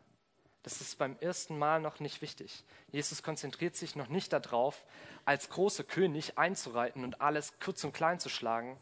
[0.66, 2.64] Das ist beim ersten Mal noch nicht wichtig.
[2.92, 4.84] Jesus konzentriert sich noch nicht darauf,
[5.24, 8.76] als großer König einzureiten und alles kurz und klein zu schlagen,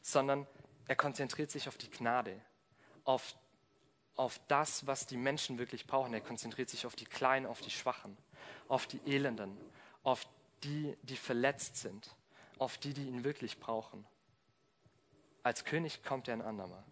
[0.00, 0.46] sondern
[0.86, 2.40] er konzentriert sich auf die Gnade,
[3.02, 3.34] auf,
[4.14, 6.14] auf das, was die Menschen wirklich brauchen.
[6.14, 8.16] Er konzentriert sich auf die Kleinen, auf die Schwachen,
[8.68, 9.58] auf die Elenden,
[10.04, 10.28] auf
[10.62, 12.14] die, die verletzt sind,
[12.58, 14.06] auf die, die ihn wirklich brauchen.
[15.42, 16.84] Als König kommt er ein andermal.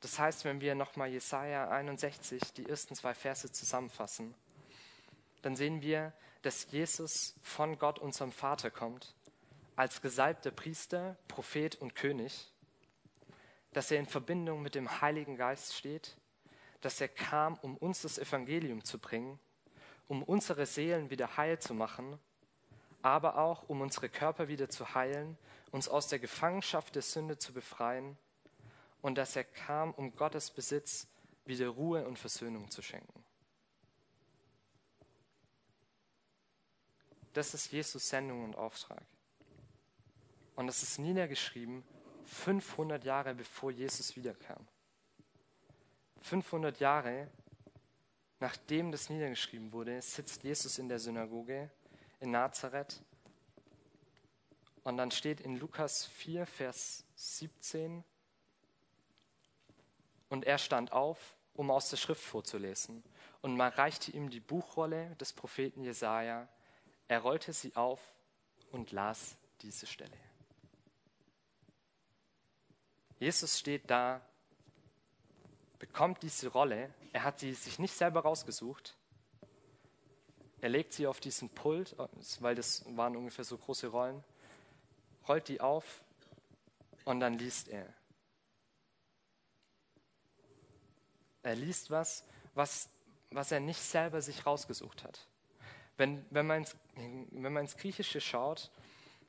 [0.00, 4.34] Das heißt, wenn wir nochmal Jesaja 61, die ersten zwei Verse zusammenfassen,
[5.42, 9.14] dann sehen wir, dass Jesus von Gott, unserem Vater, kommt,
[9.76, 12.50] als gesalbter Priester, Prophet und König,
[13.72, 16.16] dass er in Verbindung mit dem Heiligen Geist steht,
[16.80, 19.38] dass er kam, um uns das Evangelium zu bringen
[20.10, 22.18] um unsere Seelen wieder heil zu machen,
[23.00, 25.38] aber auch um unsere Körper wieder zu heilen,
[25.70, 28.18] uns aus der Gefangenschaft der Sünde zu befreien
[29.02, 31.06] und dass er kam, um Gottes Besitz
[31.44, 33.24] wieder Ruhe und Versöhnung zu schenken.
[37.32, 39.04] Das ist Jesus Sendung und Auftrag.
[40.56, 41.84] Und das ist niedergeschrieben
[42.24, 44.66] 500 Jahre bevor Jesus wiederkam.
[46.20, 47.30] 500 Jahre
[48.40, 51.70] Nachdem das niedergeschrieben wurde, sitzt Jesus in der Synagoge
[52.20, 53.02] in Nazareth.
[54.82, 58.02] Und dann steht in Lukas 4, Vers 17,
[60.30, 63.04] und er stand auf, um aus der Schrift vorzulesen.
[63.42, 66.48] Und man reichte ihm die Buchrolle des Propheten Jesaja.
[67.08, 68.00] Er rollte sie auf
[68.70, 70.16] und las diese Stelle.
[73.18, 74.22] Jesus steht da
[75.80, 76.94] bekommt diese Rolle.
[77.12, 78.96] Er hat sie sich nicht selber rausgesucht.
[80.60, 81.96] Er legt sie auf diesen Pult,
[82.40, 84.22] weil das waren ungefähr so große Rollen,
[85.26, 86.04] rollt die auf
[87.06, 87.92] und dann liest er.
[91.42, 92.24] Er liest was,
[92.54, 92.88] was,
[93.30, 95.26] was er nicht selber sich rausgesucht hat.
[95.96, 98.70] Wenn, wenn, man ins, wenn man ins Griechische schaut,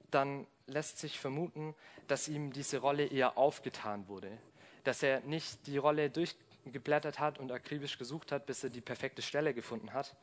[0.10, 1.76] dann lässt sich vermuten,
[2.08, 4.38] dass ihm diese Rolle eher aufgetan wurde
[4.84, 9.22] dass er nicht die Rolle durchgeblättert hat und akribisch gesucht hat, bis er die perfekte
[9.22, 10.16] Stelle gefunden hat,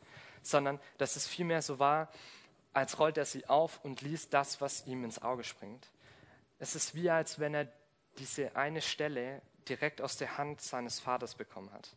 [0.43, 2.11] sondern dass es vielmehr so war,
[2.73, 5.91] als rollt er sie auf und liest das, was ihm ins Auge springt.
[6.59, 7.69] Es ist wie, als wenn er
[8.19, 11.97] diese eine Stelle direkt aus der Hand seines Vaters bekommen hat.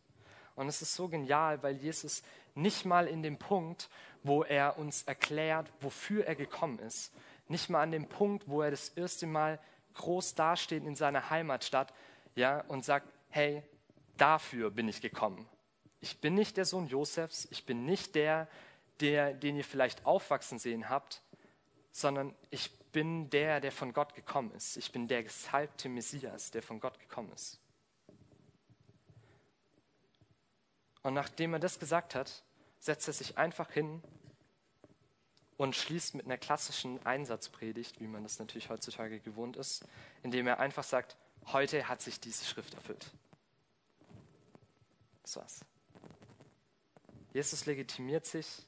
[0.55, 2.23] Und es ist so genial, weil Jesus
[2.55, 3.89] nicht mal in dem Punkt,
[4.23, 7.13] wo er uns erklärt, wofür er gekommen ist,
[7.47, 9.59] nicht mal an dem Punkt, wo er das erste Mal
[9.95, 11.93] groß dasteht in seiner Heimatstadt,
[12.35, 13.63] ja, und sagt, hey,
[14.17, 15.47] dafür bin ich gekommen.
[15.99, 18.47] Ich bin nicht der Sohn Josefs, ich bin nicht der,
[18.99, 21.21] der, den ihr vielleicht aufwachsen sehen habt,
[21.91, 24.77] sondern ich bin der, der von Gott gekommen ist.
[24.77, 27.60] Ich bin der gesalbte Messias, der von Gott gekommen ist.
[31.03, 32.43] Und nachdem er das gesagt hat,
[32.79, 34.01] setzt er sich einfach hin
[35.57, 39.85] und schließt mit einer klassischen Einsatzpredigt, wie man das natürlich heutzutage gewohnt ist,
[40.23, 43.11] indem er einfach sagt, heute hat sich diese Schrift erfüllt.
[45.21, 45.65] Das war's.
[47.33, 48.65] Jesus legitimiert sich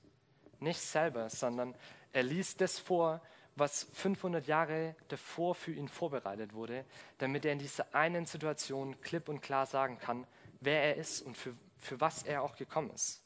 [0.60, 1.76] nicht selber, sondern
[2.14, 3.22] er liest das vor,
[3.56, 6.86] was 500 Jahre davor für ihn vorbereitet wurde,
[7.18, 10.26] damit er in dieser einen Situation klipp und klar sagen kann,
[10.60, 13.22] wer er ist und für, für was er auch gekommen ist.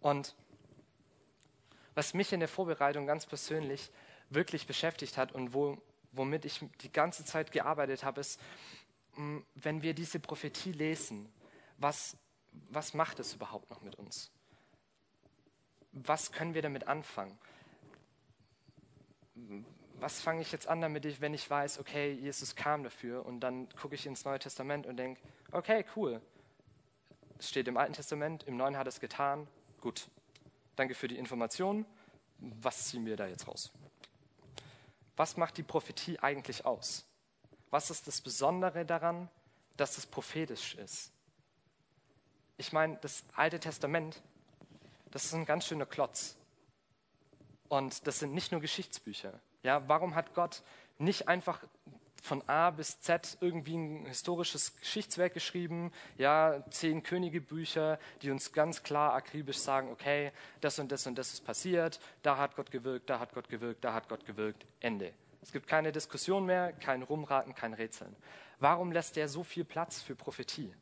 [0.00, 0.34] Und
[1.94, 3.90] was mich in der Vorbereitung ganz persönlich
[4.30, 5.78] wirklich beschäftigt hat und wo,
[6.12, 8.40] womit ich die ganze Zeit gearbeitet habe, ist,
[9.16, 11.32] mm, wenn wir diese Prophetie lesen,
[11.78, 12.16] was,
[12.70, 14.30] was macht es überhaupt noch mit uns?
[15.92, 17.38] Was können wir damit anfangen?
[19.94, 23.68] Was fange ich jetzt an damit, wenn ich weiß, okay, Jesus kam dafür und dann
[23.70, 25.20] gucke ich ins Neue Testament und denke,
[25.52, 26.20] okay, cool.
[27.42, 29.48] Es steht im Alten Testament, im Neuen hat es getan,
[29.80, 30.06] gut.
[30.76, 31.84] Danke für die Information.
[32.38, 33.72] Was ziehen wir da jetzt raus?
[35.16, 37.04] Was macht die Prophetie eigentlich aus?
[37.70, 39.28] Was ist das Besondere daran,
[39.76, 41.10] dass es prophetisch ist?
[42.58, 44.22] Ich meine, das Alte Testament,
[45.10, 46.36] das ist ein ganz schöner Klotz.
[47.68, 49.40] Und das sind nicht nur Geschichtsbücher.
[49.64, 50.62] Ja, warum hat Gott
[50.96, 51.60] nicht einfach
[52.22, 58.84] von A bis Z irgendwie ein historisches Geschichtswerk geschrieben, ja, zehn Königebücher, die uns ganz
[58.84, 63.10] klar akribisch sagen, okay, das und das und das ist passiert, da hat Gott gewirkt,
[63.10, 65.12] da hat Gott gewirkt, da hat Gott gewirkt, Ende.
[65.42, 68.14] Es gibt keine Diskussion mehr, kein Rumraten, kein Rätseln.
[68.60, 70.72] Warum lässt er so viel Platz für Prophetie?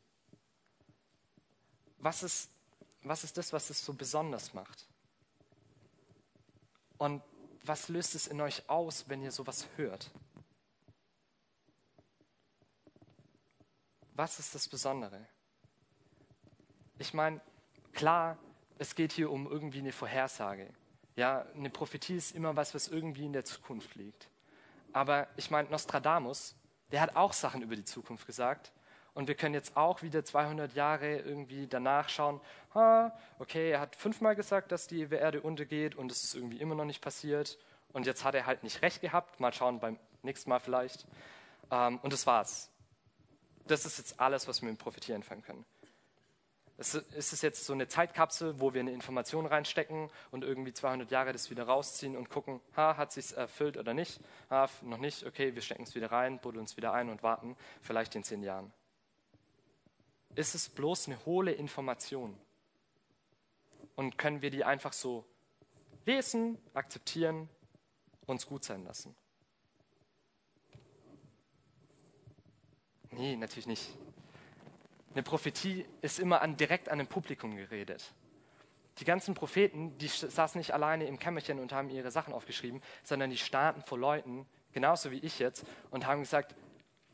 [1.97, 2.51] Was ist,
[3.01, 4.87] was ist das, was es so besonders macht?
[6.99, 7.23] Und
[7.63, 10.11] was löst es in euch aus, wenn ihr sowas hört?
[14.21, 15.19] Was ist das Besondere?
[16.99, 17.41] Ich meine,
[17.91, 18.37] klar,
[18.77, 20.69] es geht hier um irgendwie eine Vorhersage.
[21.15, 24.29] Ja, eine Prophetie ist immer was, was irgendwie in der Zukunft liegt.
[24.93, 26.55] Aber ich meine, Nostradamus,
[26.91, 28.71] der hat auch Sachen über die Zukunft gesagt.
[29.15, 32.41] Und wir können jetzt auch wieder 200 Jahre irgendwie danach schauen,
[32.75, 36.75] ha, okay, er hat fünfmal gesagt, dass die Erde untergeht und es ist irgendwie immer
[36.75, 37.57] noch nicht passiert.
[37.91, 39.39] Und jetzt hat er halt nicht recht gehabt.
[39.39, 41.07] Mal schauen beim nächsten Mal vielleicht.
[41.71, 42.70] Ähm, und das war's
[43.71, 45.65] das ist jetzt alles, was wir mit Prophetie anfangen können.
[46.77, 51.31] Es ist jetzt so eine Zeitkapsel, wo wir eine Information reinstecken und irgendwie 200 Jahre
[51.31, 54.19] das wieder rausziehen und gucken, ha, hat sich erfüllt oder nicht?
[54.49, 57.55] Ha, noch nicht, okay, wir stecken es wieder rein, buddeln es wieder ein und warten,
[57.81, 58.73] vielleicht in zehn Jahren.
[60.33, 62.35] Ist es bloß eine hohle Information?
[63.95, 65.23] Und können wir die einfach so
[66.05, 67.47] lesen, akzeptieren,
[68.25, 69.15] uns gut sein lassen?
[73.11, 73.89] Nee, natürlich nicht.
[75.13, 78.13] Eine Prophetie ist immer an, direkt an ein Publikum geredet.
[78.99, 83.29] Die ganzen Propheten, die saßen nicht alleine im Kämmerchen und haben ihre Sachen aufgeschrieben, sondern
[83.29, 86.55] die standen vor Leuten, genauso wie ich jetzt, und haben gesagt,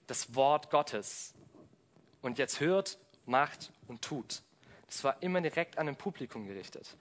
[0.05, 1.33] das Wort Gottes.
[2.21, 4.41] Und jetzt hört, macht und tut.
[4.87, 6.95] Das war immer direkt an ein Publikum gerichtet.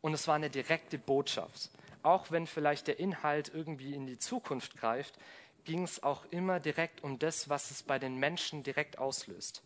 [0.00, 1.70] Und es war eine direkte Botschaft.
[2.02, 5.18] Auch wenn vielleicht der Inhalt irgendwie in die Zukunft greift,
[5.64, 9.62] ging es auch immer direkt um das, was es bei den Menschen direkt auslöst.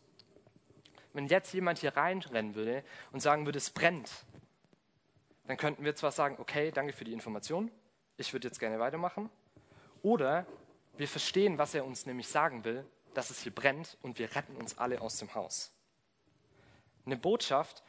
[1.12, 4.10] Wenn jetzt jemand hier reinrennen würde und sagen würde, es brennt,
[5.46, 7.70] dann könnten wir zwar sagen, okay, danke für die Information,
[8.16, 9.30] ich würde jetzt gerne weitermachen.
[10.02, 10.46] Oder
[10.96, 12.84] wir verstehen, was er uns nämlich sagen will,
[13.14, 15.72] dass es hier brennt und wir retten uns alle aus dem Haus.
[17.06, 17.82] Eine Botschaft,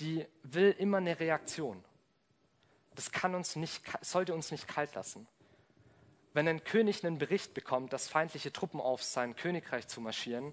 [0.00, 1.82] die will immer eine Reaktion.
[2.94, 5.26] Das kann uns nicht, sollte uns nicht kalt lassen.
[6.34, 10.52] Wenn ein König einen Bericht bekommt, dass feindliche Truppen auf sein Königreich zu marschieren,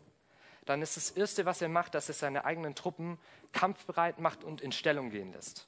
[0.66, 3.18] dann ist das Erste, was er macht, dass er seine eigenen Truppen
[3.54, 5.68] kampfbereit macht und in Stellung gehen lässt.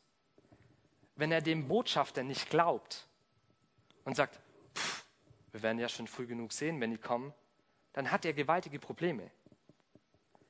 [1.15, 3.07] Wenn er dem Botschafter nicht glaubt
[4.03, 4.39] und sagt,
[4.75, 5.05] pff,
[5.51, 7.33] wir werden ja schon früh genug sehen, wenn die kommen,
[7.93, 9.31] dann hat er gewaltige Probleme.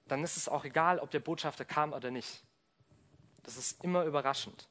[0.08, 2.44] Dann ist es auch egal, ob der Botschafter kam oder nicht.
[3.44, 4.68] Das ist immer überraschend.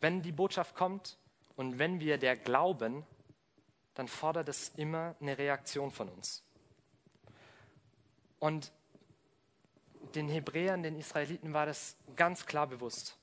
[0.00, 1.18] Wenn die Botschaft kommt
[1.56, 3.04] und wenn wir der glauben,
[4.00, 6.42] dann fordert es immer eine Reaktion von uns.
[8.38, 8.72] Und
[10.14, 13.18] den Hebräern, den Israeliten war das ganz klar bewusst.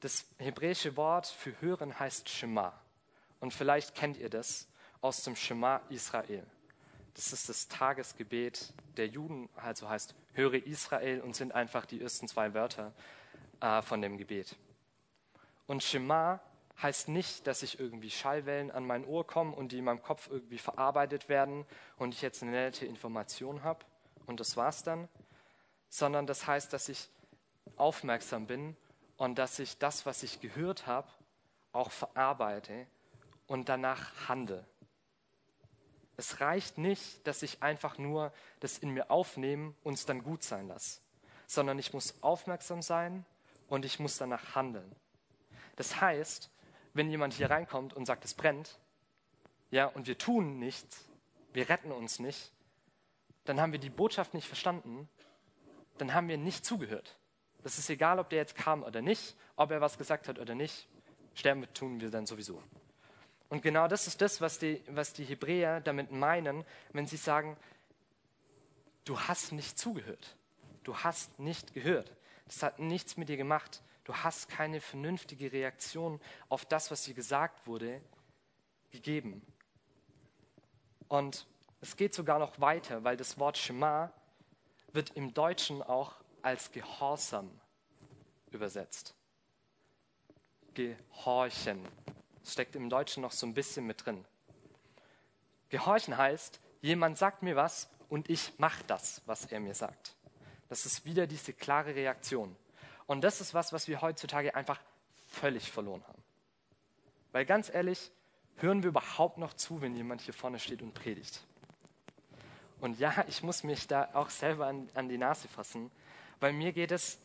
[0.00, 2.72] Das hebräische Wort für hören heißt Shema.
[3.38, 4.66] Und vielleicht kennt ihr das
[5.00, 6.44] aus dem Shema Israel.
[7.14, 12.26] Das ist das Tagesgebet der Juden, also heißt höre Israel und sind einfach die ersten
[12.26, 12.92] zwei Wörter
[13.60, 14.56] äh, von dem Gebet.
[15.68, 16.40] Und Shema
[16.82, 20.28] heißt nicht, dass ich irgendwie Schallwellen an mein Ohr kommen und die in meinem Kopf
[20.30, 21.64] irgendwie verarbeitet werden
[21.96, 23.84] und ich jetzt eine nette Information habe
[24.26, 25.08] und das war's dann,
[25.88, 27.08] sondern das heißt, dass ich
[27.76, 28.76] aufmerksam bin
[29.16, 31.08] und dass ich das, was ich gehört habe,
[31.72, 32.86] auch verarbeite
[33.46, 34.64] und danach handle.
[36.18, 40.42] Es reicht nicht, dass ich einfach nur das in mir aufnehme und es dann gut
[40.42, 41.00] sein lasse,
[41.46, 43.24] sondern ich muss aufmerksam sein
[43.68, 44.94] und ich muss danach handeln.
[45.76, 46.50] Das heißt,
[46.96, 48.78] wenn jemand hier reinkommt und sagt, es brennt,
[49.70, 51.04] ja, und wir tun nichts,
[51.52, 52.52] wir retten uns nicht,
[53.44, 55.08] dann haben wir die Botschaft nicht verstanden,
[55.98, 57.16] dann haben wir nicht zugehört.
[57.62, 60.54] Das ist egal, ob der jetzt kam oder nicht, ob er was gesagt hat oder
[60.54, 60.88] nicht,
[61.34, 62.62] sterben tun wir dann sowieso.
[63.48, 67.56] Und genau das ist das, was die, was die Hebräer damit meinen, wenn sie sagen,
[69.04, 70.36] du hast nicht zugehört.
[70.82, 72.12] Du hast nicht gehört.
[72.46, 73.82] Das hat nichts mit dir gemacht.
[74.06, 78.00] Du hast keine vernünftige Reaktion auf das, was dir gesagt wurde,
[78.92, 79.44] gegeben.
[81.08, 81.44] Und
[81.80, 84.12] es geht sogar noch weiter, weil das Wort Shema
[84.92, 87.50] wird im Deutschen auch als Gehorsam
[88.52, 89.16] übersetzt.
[90.74, 91.88] Gehorchen.
[92.44, 94.24] Steckt im Deutschen noch so ein bisschen mit drin.
[95.68, 100.14] Gehorchen heißt, jemand sagt mir was und ich mache das, was er mir sagt.
[100.68, 102.54] Das ist wieder diese klare Reaktion.
[103.06, 104.80] Und das ist was, was wir heutzutage einfach
[105.28, 106.22] völlig verloren haben.
[107.32, 108.10] Weil ganz ehrlich,
[108.56, 111.44] hören wir überhaupt noch zu, wenn jemand hier vorne steht und predigt?
[112.80, 115.90] Und ja, ich muss mich da auch selber an, an die Nase fassen,
[116.40, 117.18] weil mir geht es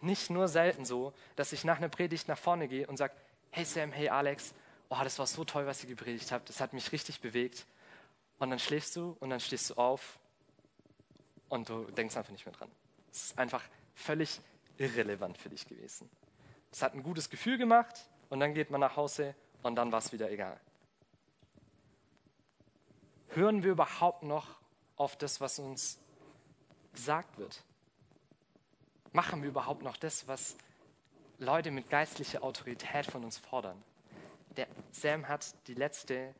[0.00, 3.14] nicht nur selten so, dass ich nach einer Predigt nach vorne gehe und sage,
[3.50, 4.54] hey Sam, hey Alex,
[4.90, 7.66] oh, das war so toll, was ihr gepredigt habt, das hat mich richtig bewegt.
[8.38, 10.18] Und dann schläfst du und dann stehst du auf
[11.48, 12.70] und du denkst einfach nicht mehr dran.
[13.10, 13.62] Es ist einfach
[13.94, 14.40] völlig
[14.78, 16.08] irrelevant für dich gewesen.
[16.70, 19.98] Es hat ein gutes Gefühl gemacht und dann geht man nach Hause und dann war
[19.98, 20.58] es wieder egal.
[23.28, 24.60] Hören wir überhaupt noch
[24.96, 25.98] auf das, was uns
[26.92, 27.62] gesagt wird?
[29.12, 30.56] Machen wir überhaupt noch das, was
[31.38, 33.82] Leute mit geistlicher Autorität von uns fordern?
[34.56, 36.34] Der Sam hat die letzte,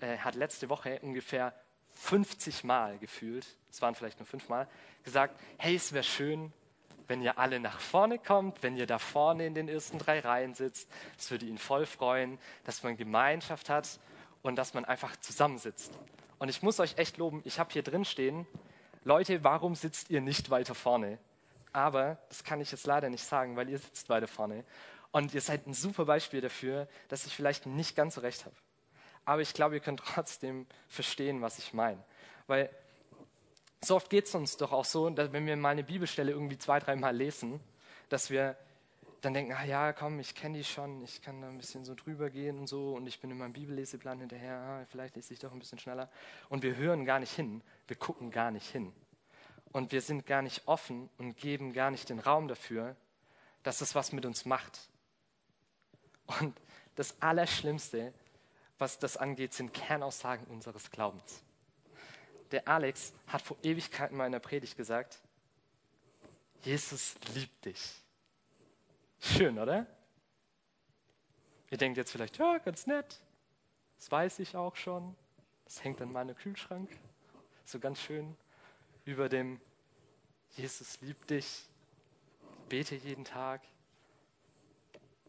[0.00, 1.54] äh, hat letzte Woche ungefähr
[1.90, 4.68] 50 Mal gefühlt, es waren vielleicht nur fünf Mal,
[5.02, 6.52] gesagt, hey, es wäre schön,
[7.08, 10.54] wenn ihr alle nach vorne kommt, wenn ihr da vorne in den ersten drei Reihen
[10.54, 10.88] sitzt.
[11.18, 13.98] Es würde ihn voll freuen, dass man Gemeinschaft hat
[14.42, 15.92] und dass man einfach zusammensitzt.
[16.38, 18.46] Und ich muss euch echt loben, ich habe hier drin stehen,
[19.04, 21.18] Leute, warum sitzt ihr nicht weiter vorne?
[21.72, 24.64] Aber das kann ich jetzt leider nicht sagen, weil ihr sitzt weiter vorne.
[25.10, 28.54] Und ihr seid ein super Beispiel dafür, dass ich vielleicht nicht ganz so recht habe.
[29.24, 32.02] Aber ich glaube, ihr könnt trotzdem verstehen, was ich meine.
[32.46, 32.70] Weil
[33.84, 36.58] so oft geht es uns doch auch so, dass wenn wir mal eine Bibelstelle irgendwie
[36.58, 37.60] zwei, dreimal lesen,
[38.08, 38.56] dass wir
[39.20, 41.94] dann denken, ah ja, komm, ich kenne die schon, ich kann da ein bisschen so
[41.94, 45.40] drüber gehen und so und ich bin in meinem Bibelleseplan hinterher, ah, vielleicht lese ich
[45.40, 46.08] doch ein bisschen schneller.
[46.48, 48.92] Und wir hören gar nicht hin, wir gucken gar nicht hin.
[49.72, 52.96] Und wir sind gar nicht offen und geben gar nicht den Raum dafür,
[53.64, 54.88] dass es was mit uns macht.
[56.40, 56.58] Und
[56.94, 58.14] das Allerschlimmste,
[58.78, 61.42] was das angeht, sind Kernaussagen unseres Glaubens
[62.50, 65.20] der Alex hat vor Ewigkeiten mal in der Predigt gesagt,
[66.62, 68.02] Jesus liebt dich.
[69.20, 69.86] Schön, oder?
[71.70, 73.20] Ihr denkt jetzt vielleicht, ja, ganz nett.
[73.96, 75.14] Das weiß ich auch schon.
[75.64, 76.88] Das hängt an meinem Kühlschrank.
[77.64, 78.36] So ganz schön
[79.04, 79.60] über dem
[80.50, 81.68] Jesus liebt dich.
[82.68, 83.62] Bete jeden Tag.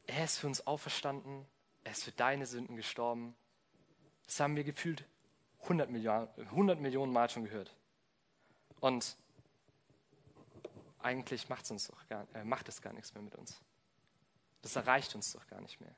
[0.07, 1.45] Er ist für uns auferstanden.
[1.83, 3.35] Er ist für deine Sünden gestorben.
[4.25, 5.05] Das haben wir gefühlt
[5.61, 7.75] 100 Millionen, 100 Millionen Mal schon gehört.
[8.79, 9.17] Und
[10.99, 13.61] eigentlich macht's uns doch gar, äh, macht es gar nichts mehr mit uns.
[14.61, 15.95] Das erreicht uns doch gar nicht mehr.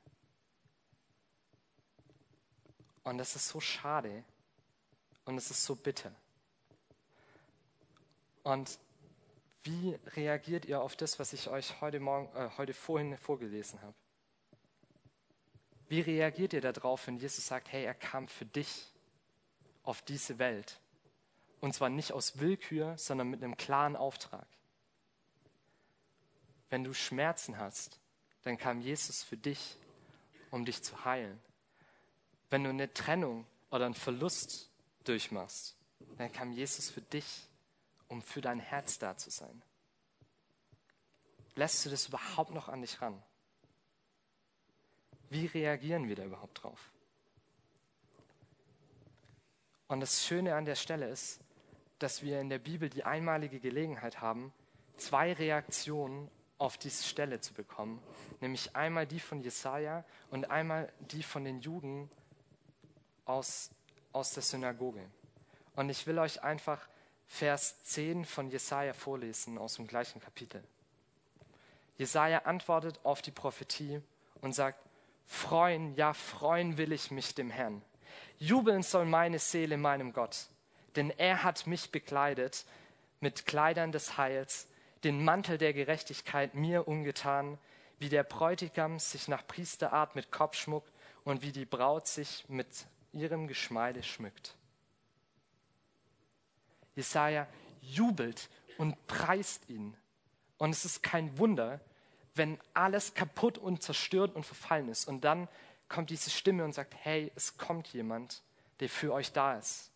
[3.04, 4.24] Und das ist so schade
[5.24, 6.12] und es ist so bitter.
[8.44, 8.78] Und
[9.64, 13.94] wie reagiert ihr auf das, was ich euch heute, Morgen, äh, heute vorhin vorgelesen habe?
[15.88, 18.91] Wie reagiert ihr darauf, wenn Jesus sagt, hey, er kam für dich?
[19.82, 20.80] Auf diese Welt
[21.60, 24.46] Und zwar nicht aus Willkür, sondern mit einem klaren Auftrag.
[26.70, 28.00] Wenn du Schmerzen hast,
[28.42, 29.76] dann kam Jesus für dich,
[30.50, 31.40] um dich zu heilen.
[32.50, 34.70] Wenn du eine Trennung oder einen Verlust
[35.04, 35.76] durchmachst,
[36.18, 37.48] dann kam Jesus für dich,
[38.08, 39.62] um für dein Herz da zu sein.
[41.54, 43.22] Lässt du das überhaupt noch an dich ran?
[45.30, 46.91] Wie reagieren wir da überhaupt drauf?
[49.92, 51.38] Und das Schöne an der Stelle ist,
[51.98, 54.50] dass wir in der Bibel die einmalige Gelegenheit haben,
[54.96, 58.02] zwei Reaktionen auf diese Stelle zu bekommen,
[58.40, 62.08] nämlich einmal die von Jesaja und einmal die von den Juden
[63.26, 63.68] aus,
[64.14, 65.04] aus der Synagoge.
[65.76, 66.88] Und ich will euch einfach
[67.26, 70.64] Vers 10 von Jesaja vorlesen aus dem gleichen Kapitel.
[71.98, 74.00] Jesaja antwortet auf die Prophetie
[74.40, 74.82] und sagt:
[75.26, 77.82] Freuen, ja, freuen will ich mich dem Herrn.
[78.42, 80.48] Jubeln soll meine Seele meinem Gott,
[80.96, 82.66] denn er hat mich bekleidet
[83.20, 84.66] mit Kleidern des Heils,
[85.04, 87.56] den Mantel der Gerechtigkeit mir umgetan,
[88.00, 90.84] wie der Bräutigam sich nach Priesterart mit Kopfschmuck
[91.22, 92.66] und wie die Braut sich mit
[93.12, 94.56] ihrem Geschmeide schmückt.
[96.96, 97.46] Jesaja
[97.80, 99.96] jubelt und preist ihn.
[100.58, 101.80] Und es ist kein Wunder,
[102.34, 105.06] wenn alles kaputt und zerstört und verfallen ist.
[105.06, 105.46] Und dann
[105.92, 108.42] kommt diese Stimme und sagt, hey, es kommt jemand,
[108.80, 109.90] der für euch da ist.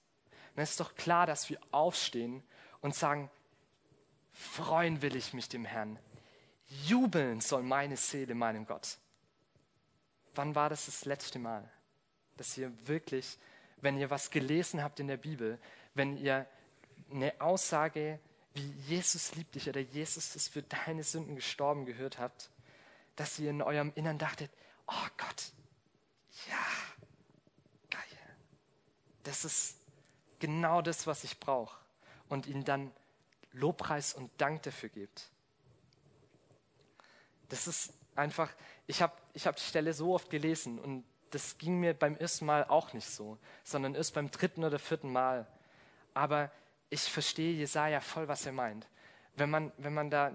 [0.54, 2.42] Es ist doch klar, dass wir aufstehen
[2.80, 3.30] und sagen,
[4.32, 5.98] freuen will ich mich dem Herrn.
[6.84, 8.98] Jubeln soll meine Seele meinem Gott.
[10.34, 11.68] Wann war das das letzte Mal,
[12.36, 13.38] dass ihr wirklich,
[13.78, 15.58] wenn ihr was gelesen habt in der Bibel,
[15.94, 16.46] wenn ihr
[17.10, 18.18] eine Aussage
[18.54, 22.50] wie Jesus liebt dich oder Jesus ist für deine Sünden gestorben gehört habt,
[23.14, 24.50] dass ihr in eurem Innern dachtet,
[24.86, 25.52] oh Gott,
[26.48, 26.66] ja,
[27.90, 28.02] geil.
[29.22, 29.78] Das ist
[30.38, 31.78] genau das, was ich brauche.
[32.28, 32.92] Und ihn dann
[33.52, 35.30] Lobpreis und Dank dafür gebt.
[37.48, 38.52] Das ist einfach,
[38.86, 42.46] ich habe ich hab die Stelle so oft gelesen und das ging mir beim ersten
[42.46, 45.46] Mal auch nicht so, sondern erst beim dritten oder vierten Mal.
[46.14, 46.50] Aber
[46.88, 48.86] ich verstehe Jesaja voll, was er meint.
[49.34, 50.32] Wenn man, wenn man da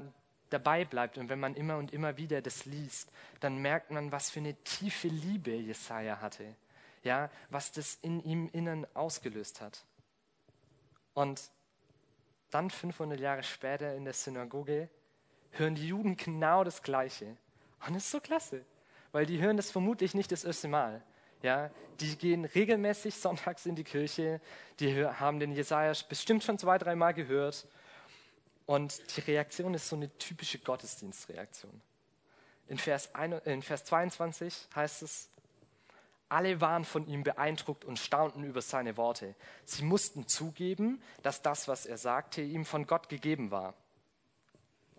[0.51, 4.29] dabei bleibt und wenn man immer und immer wieder das liest, dann merkt man, was
[4.29, 6.55] für eine tiefe Liebe Jesaja hatte.
[7.03, 9.83] Ja, was das in ihm innen ausgelöst hat.
[11.13, 11.49] Und
[12.51, 14.89] dann 500 Jahre später in der Synagoge
[15.51, 17.37] hören die Juden genau das Gleiche.
[17.87, 18.63] Und es ist so klasse,
[19.11, 21.01] weil die hören das vermutlich nicht das erste Mal.
[21.41, 24.39] Ja, die gehen regelmäßig sonntags in die Kirche,
[24.79, 27.67] die haben den Jesaja bestimmt schon zwei, dreimal gehört.
[28.71, 31.81] Und die Reaktion ist so eine typische Gottesdienstreaktion.
[32.69, 35.29] In Vers, 1, in Vers 22 heißt es,
[36.29, 39.35] alle waren von ihm beeindruckt und staunten über seine Worte.
[39.65, 43.73] Sie mussten zugeben, dass das, was er sagte, ihm von Gott gegeben war.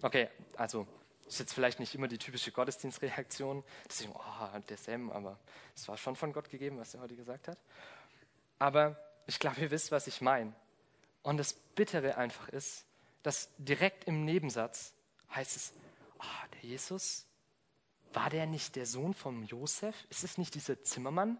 [0.02, 0.86] Okay, also
[1.26, 5.38] ist jetzt vielleicht nicht immer die typische Gottesdienstreaktion, dass ich, oh, der Sam, aber
[5.74, 7.56] es war schon von Gott gegeben, was er heute gesagt hat.
[8.58, 10.52] Aber ich glaube, ihr wisst, was ich meine.
[11.22, 12.84] Und das Bittere einfach ist,
[13.22, 14.94] dass direkt im Nebensatz
[15.34, 15.72] heißt es,
[16.18, 17.26] oh, der Jesus,
[18.12, 19.94] war der nicht der Sohn von Josef?
[20.10, 21.38] Ist es nicht dieser Zimmermann,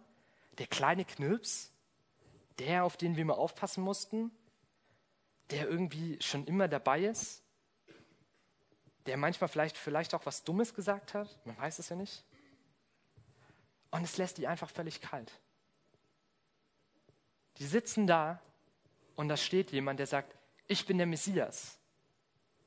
[0.59, 1.73] der kleine Knirps,
[2.59, 4.31] der, auf den wir mal aufpassen mussten,
[5.51, 7.43] der irgendwie schon immer dabei ist?
[9.07, 12.25] der manchmal vielleicht, vielleicht auch was Dummes gesagt hat, man weiß es ja nicht.
[13.91, 15.41] Und es lässt die einfach völlig kalt.
[17.59, 18.41] Die sitzen da
[19.17, 20.35] und da steht jemand, der sagt,
[20.73, 21.79] ich bin der Messias.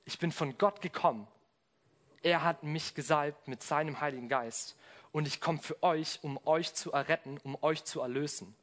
[0.06, 1.28] Ich bin von Gott gekommen.
[2.22, 4.76] Er hat mich gesalbt mit seinem Heiligen Geist
[5.12, 8.56] und ich komme für euch, um euch zu erretten, um euch zu erlösen.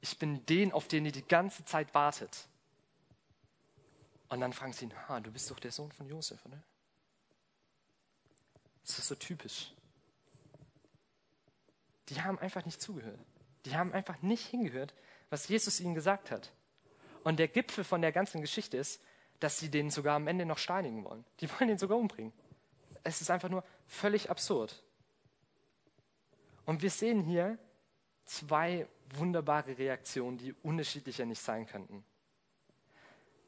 [0.00, 2.48] Ich bin den, auf den ihr die ganze Zeit wartet.
[4.28, 6.62] Und dann fragen sie ihn, ah, du bist doch der Sohn von Josef, oder?
[8.84, 9.72] Das ist so typisch.
[12.08, 13.20] Die haben einfach nicht zugehört.
[13.64, 14.94] Die haben einfach nicht hingehört,
[15.28, 16.52] was Jesus ihnen gesagt hat.
[17.24, 19.02] Und der Gipfel von der ganzen Geschichte ist,
[19.40, 21.24] dass sie den sogar am Ende noch steinigen wollen.
[21.40, 22.32] Die wollen ihn sogar umbringen.
[23.02, 24.82] Es ist einfach nur völlig absurd.
[26.66, 27.58] Und wir sehen hier
[28.24, 32.04] zwei wunderbare Reaktionen, die unterschiedlicher nicht sein könnten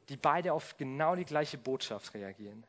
[0.09, 2.65] die beide auf genau die gleiche Botschaft reagieren.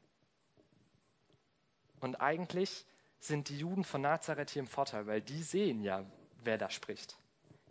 [2.01, 2.85] Und eigentlich
[3.19, 6.05] sind die Juden von Nazareth hier im Vorteil, weil die sehen ja,
[6.43, 7.17] wer da spricht.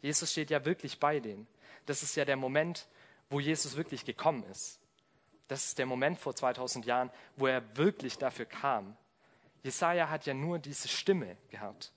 [0.01, 1.47] Jesus steht ja wirklich bei denen.
[1.85, 2.87] Das ist ja der Moment,
[3.33, 4.79] wo Jesus wirklich gekommen ist.
[5.47, 8.95] Das ist der Moment vor 2000 Jahren, wo er wirklich dafür kam.
[9.63, 11.91] Jesaja hat ja nur diese Stimme gehabt.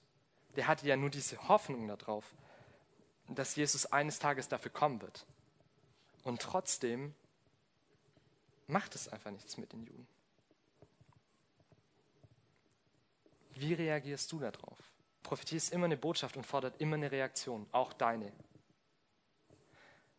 [0.57, 2.35] Der hatte ja nur diese Hoffnung darauf,
[3.29, 5.27] dass Jesus eines Tages dafür kommen wird.
[6.23, 7.15] Und trotzdem
[8.67, 10.09] macht es einfach nichts mit den Juden.
[13.55, 14.79] Wie reagierst du darauf?
[15.23, 18.33] Prophetie ist immer eine Botschaft und fordert immer eine Reaktion, auch deine.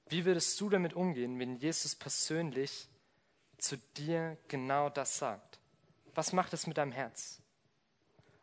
[0.09, 2.87] Wie würdest du damit umgehen, wenn Jesus persönlich
[3.57, 5.59] zu dir genau das sagt?
[6.15, 7.41] Was macht es mit deinem Herz?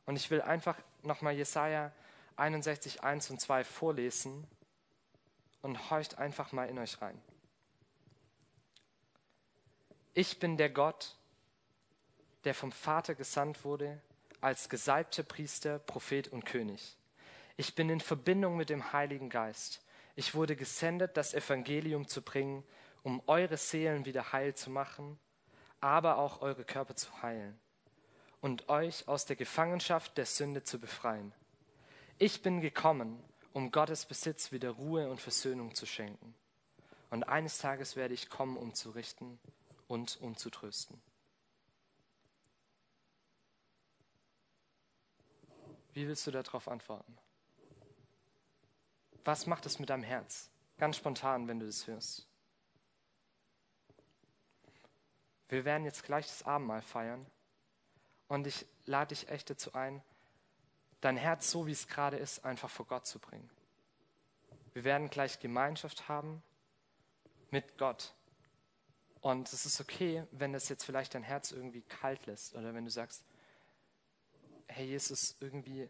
[0.07, 1.93] Und ich will einfach nochmal Jesaja
[2.37, 4.47] 61, 1 und 2 vorlesen
[5.63, 7.21] und horcht einfach mal in euch rein.
[10.13, 11.17] Ich bin der Gott,
[12.45, 14.01] der vom Vater gesandt wurde
[14.41, 16.97] als gesalbter Priester, Prophet und König.
[17.57, 19.84] Ich bin in Verbindung mit dem Heiligen Geist.
[20.17, 22.65] Ich wurde gesendet, das Evangelium zu bringen,
[23.03, 25.19] um eure Seelen wieder heil zu machen,
[25.81, 27.59] aber auch eure Körper zu heilen
[28.41, 31.33] und euch aus der Gefangenschaft der Sünde zu befreien.
[32.19, 36.35] Ich bin gekommen, um Gottes Besitz wieder Ruhe und Versöhnung zu schenken.
[37.11, 39.39] Und eines Tages werde ich kommen, um zu richten
[39.89, 41.01] und um zu trösten.
[45.93, 47.17] Wie willst du darauf antworten?
[49.25, 50.51] Was macht es mit deinem Herz?
[50.77, 52.27] Ganz spontan, wenn du das hörst.
[55.49, 57.25] Wir werden jetzt gleich das Abendmahl feiern
[58.29, 60.03] und ich lade dich echt dazu ein,
[61.01, 63.49] dein Herz so wie es gerade ist, einfach vor Gott zu bringen.
[64.73, 66.43] Wir werden gleich Gemeinschaft haben
[67.51, 68.15] mit Gott.
[69.21, 72.85] Und es ist okay, wenn das jetzt vielleicht dein Herz irgendwie kalt lässt oder wenn
[72.85, 73.23] du sagst,
[74.67, 75.89] hey Jesus, irgendwie,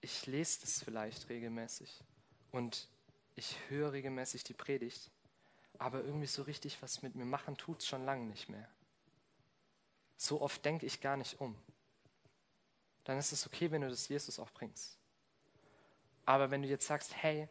[0.00, 2.04] ich lese das vielleicht regelmäßig
[2.50, 2.88] und
[3.36, 5.10] ich höre regelmäßig die Predigt,
[5.78, 8.68] aber irgendwie so richtig was mit mir machen tut es schon lange nicht mehr.
[10.16, 11.56] So oft denke ich gar nicht um.
[13.04, 14.98] Dann ist es okay, wenn du das Jesus auch bringst.
[16.26, 17.48] Aber wenn du jetzt sagst, hey,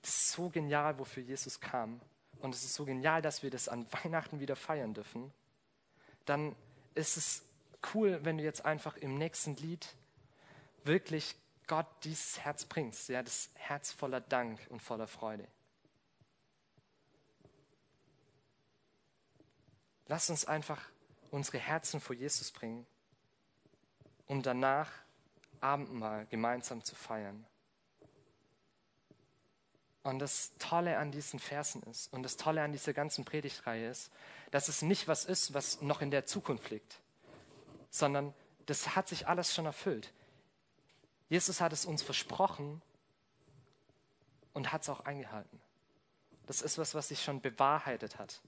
[0.00, 2.00] das ist so genial, wofür Jesus kam,
[2.40, 5.32] und es ist so genial, dass wir das an Weihnachten wieder feiern dürfen,
[6.24, 6.54] dann
[6.94, 7.42] ist es
[7.94, 9.94] cool, wenn du jetzt einfach im nächsten Lied
[10.84, 11.36] wirklich
[11.70, 15.46] Gott dieses Herz bringst, ja, das Herz voller Dank und voller Freude.
[20.08, 20.82] Lass uns einfach
[21.30, 22.84] unsere Herzen vor Jesus bringen,
[24.26, 24.90] um danach
[25.60, 27.46] Abendmahl gemeinsam zu feiern.
[30.02, 34.10] Und das Tolle an diesen Versen ist und das Tolle an dieser ganzen Predigtreihe ist,
[34.50, 36.98] dass es nicht was ist, was noch in der Zukunft liegt,
[37.90, 38.34] sondern
[38.66, 40.12] das hat sich alles schon erfüllt.
[41.30, 42.82] Jesus hat es uns versprochen
[44.52, 45.60] und hat es auch eingehalten.
[46.46, 48.42] Das ist was, was sich schon bewahrheitet hat.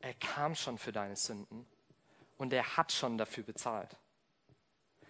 [0.00, 1.66] Er kam schon für deine Sünden
[2.38, 3.96] und er hat schon dafür bezahlt.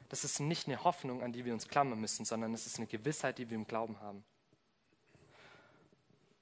[0.09, 2.87] Das ist nicht eine Hoffnung, an die wir uns klammern müssen, sondern es ist eine
[2.87, 4.24] Gewissheit, die wir im Glauben haben.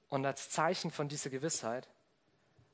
[0.09, 1.87] Und als Zeichen von dieser Gewissheit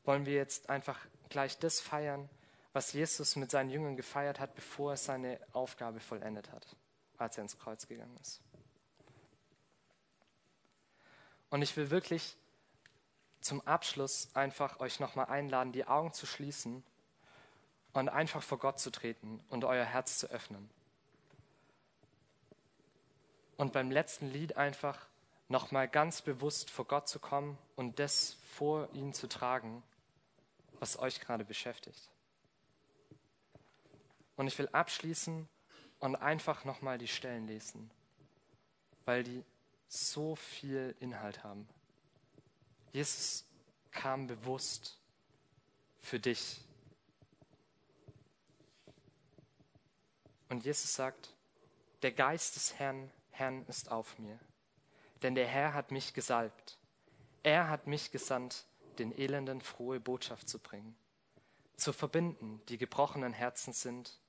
[0.04, 1.00] wollen wir jetzt einfach
[1.30, 2.30] gleich das feiern,
[2.74, 6.76] was Jesus mit seinen Jüngern gefeiert hat, bevor er seine Aufgabe vollendet hat,
[7.22, 8.42] als er ins Kreuz gegangen ist.
[11.50, 12.38] Und ich will wirklich
[13.42, 16.84] zum Abschluss einfach euch nochmal einladen, die Augen zu schließen
[17.94, 20.70] und einfach vor Gott zu treten und euer Herz zu öffnen.
[23.58, 25.08] Und beim letzten Lied einfach
[25.50, 29.84] nochmal ganz bewusst vor Gott zu kommen und das vor ihn zu tragen,
[30.80, 32.10] was euch gerade beschäftigt.
[34.38, 35.48] Und ich will abschließen
[36.02, 37.90] und einfach nochmal die Stellen lesen,
[39.06, 39.44] weil die
[39.88, 41.68] so viel Inhalt haben.
[42.92, 43.46] Jesus
[43.92, 45.00] kam bewusst
[46.02, 46.60] für dich.
[50.50, 51.34] Und Jesus sagt,
[52.02, 54.38] der Geist des Herrn, Herrn ist auf mir
[55.22, 56.78] denn der Herr hat mich gesalbt.
[57.44, 58.66] Er hat mich gesandt,
[58.98, 60.96] den Elenden frohe Botschaft zu bringen,
[61.76, 64.20] zu verbinden, die gebrochenen Herzen sind,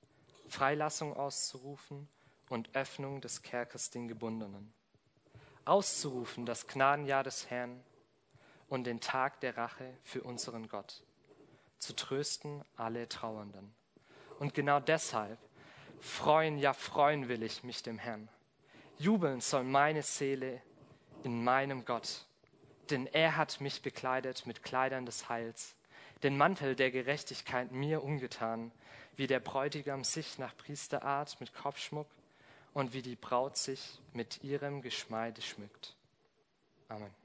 [0.53, 2.09] Freilassung auszurufen
[2.51, 4.75] und Öffnung des Kerkers den Gebundenen,
[5.65, 7.83] auszurufen das Gnadenjahr des Herrn
[8.69, 11.03] und den Tag der Rache für unseren Gott,
[11.79, 13.75] zu trösten alle Trauernden.
[14.41, 15.39] Und genau deshalb
[16.01, 18.29] freuen, ja freuen will ich mich dem Herrn.
[18.99, 20.61] Jubeln soll meine Seele
[21.23, 22.27] in meinem Gott,
[22.91, 25.75] denn er hat mich bekleidet mit Kleidern des Heils,
[26.23, 28.73] den Mantel der Gerechtigkeit mir umgetan,
[29.17, 32.09] wie der Bräutigam sich nach Priesterart mit Kopfschmuck
[32.73, 35.95] und wie die Braut sich mit ihrem Geschmeide schmückt.
[36.89, 37.22] Amen.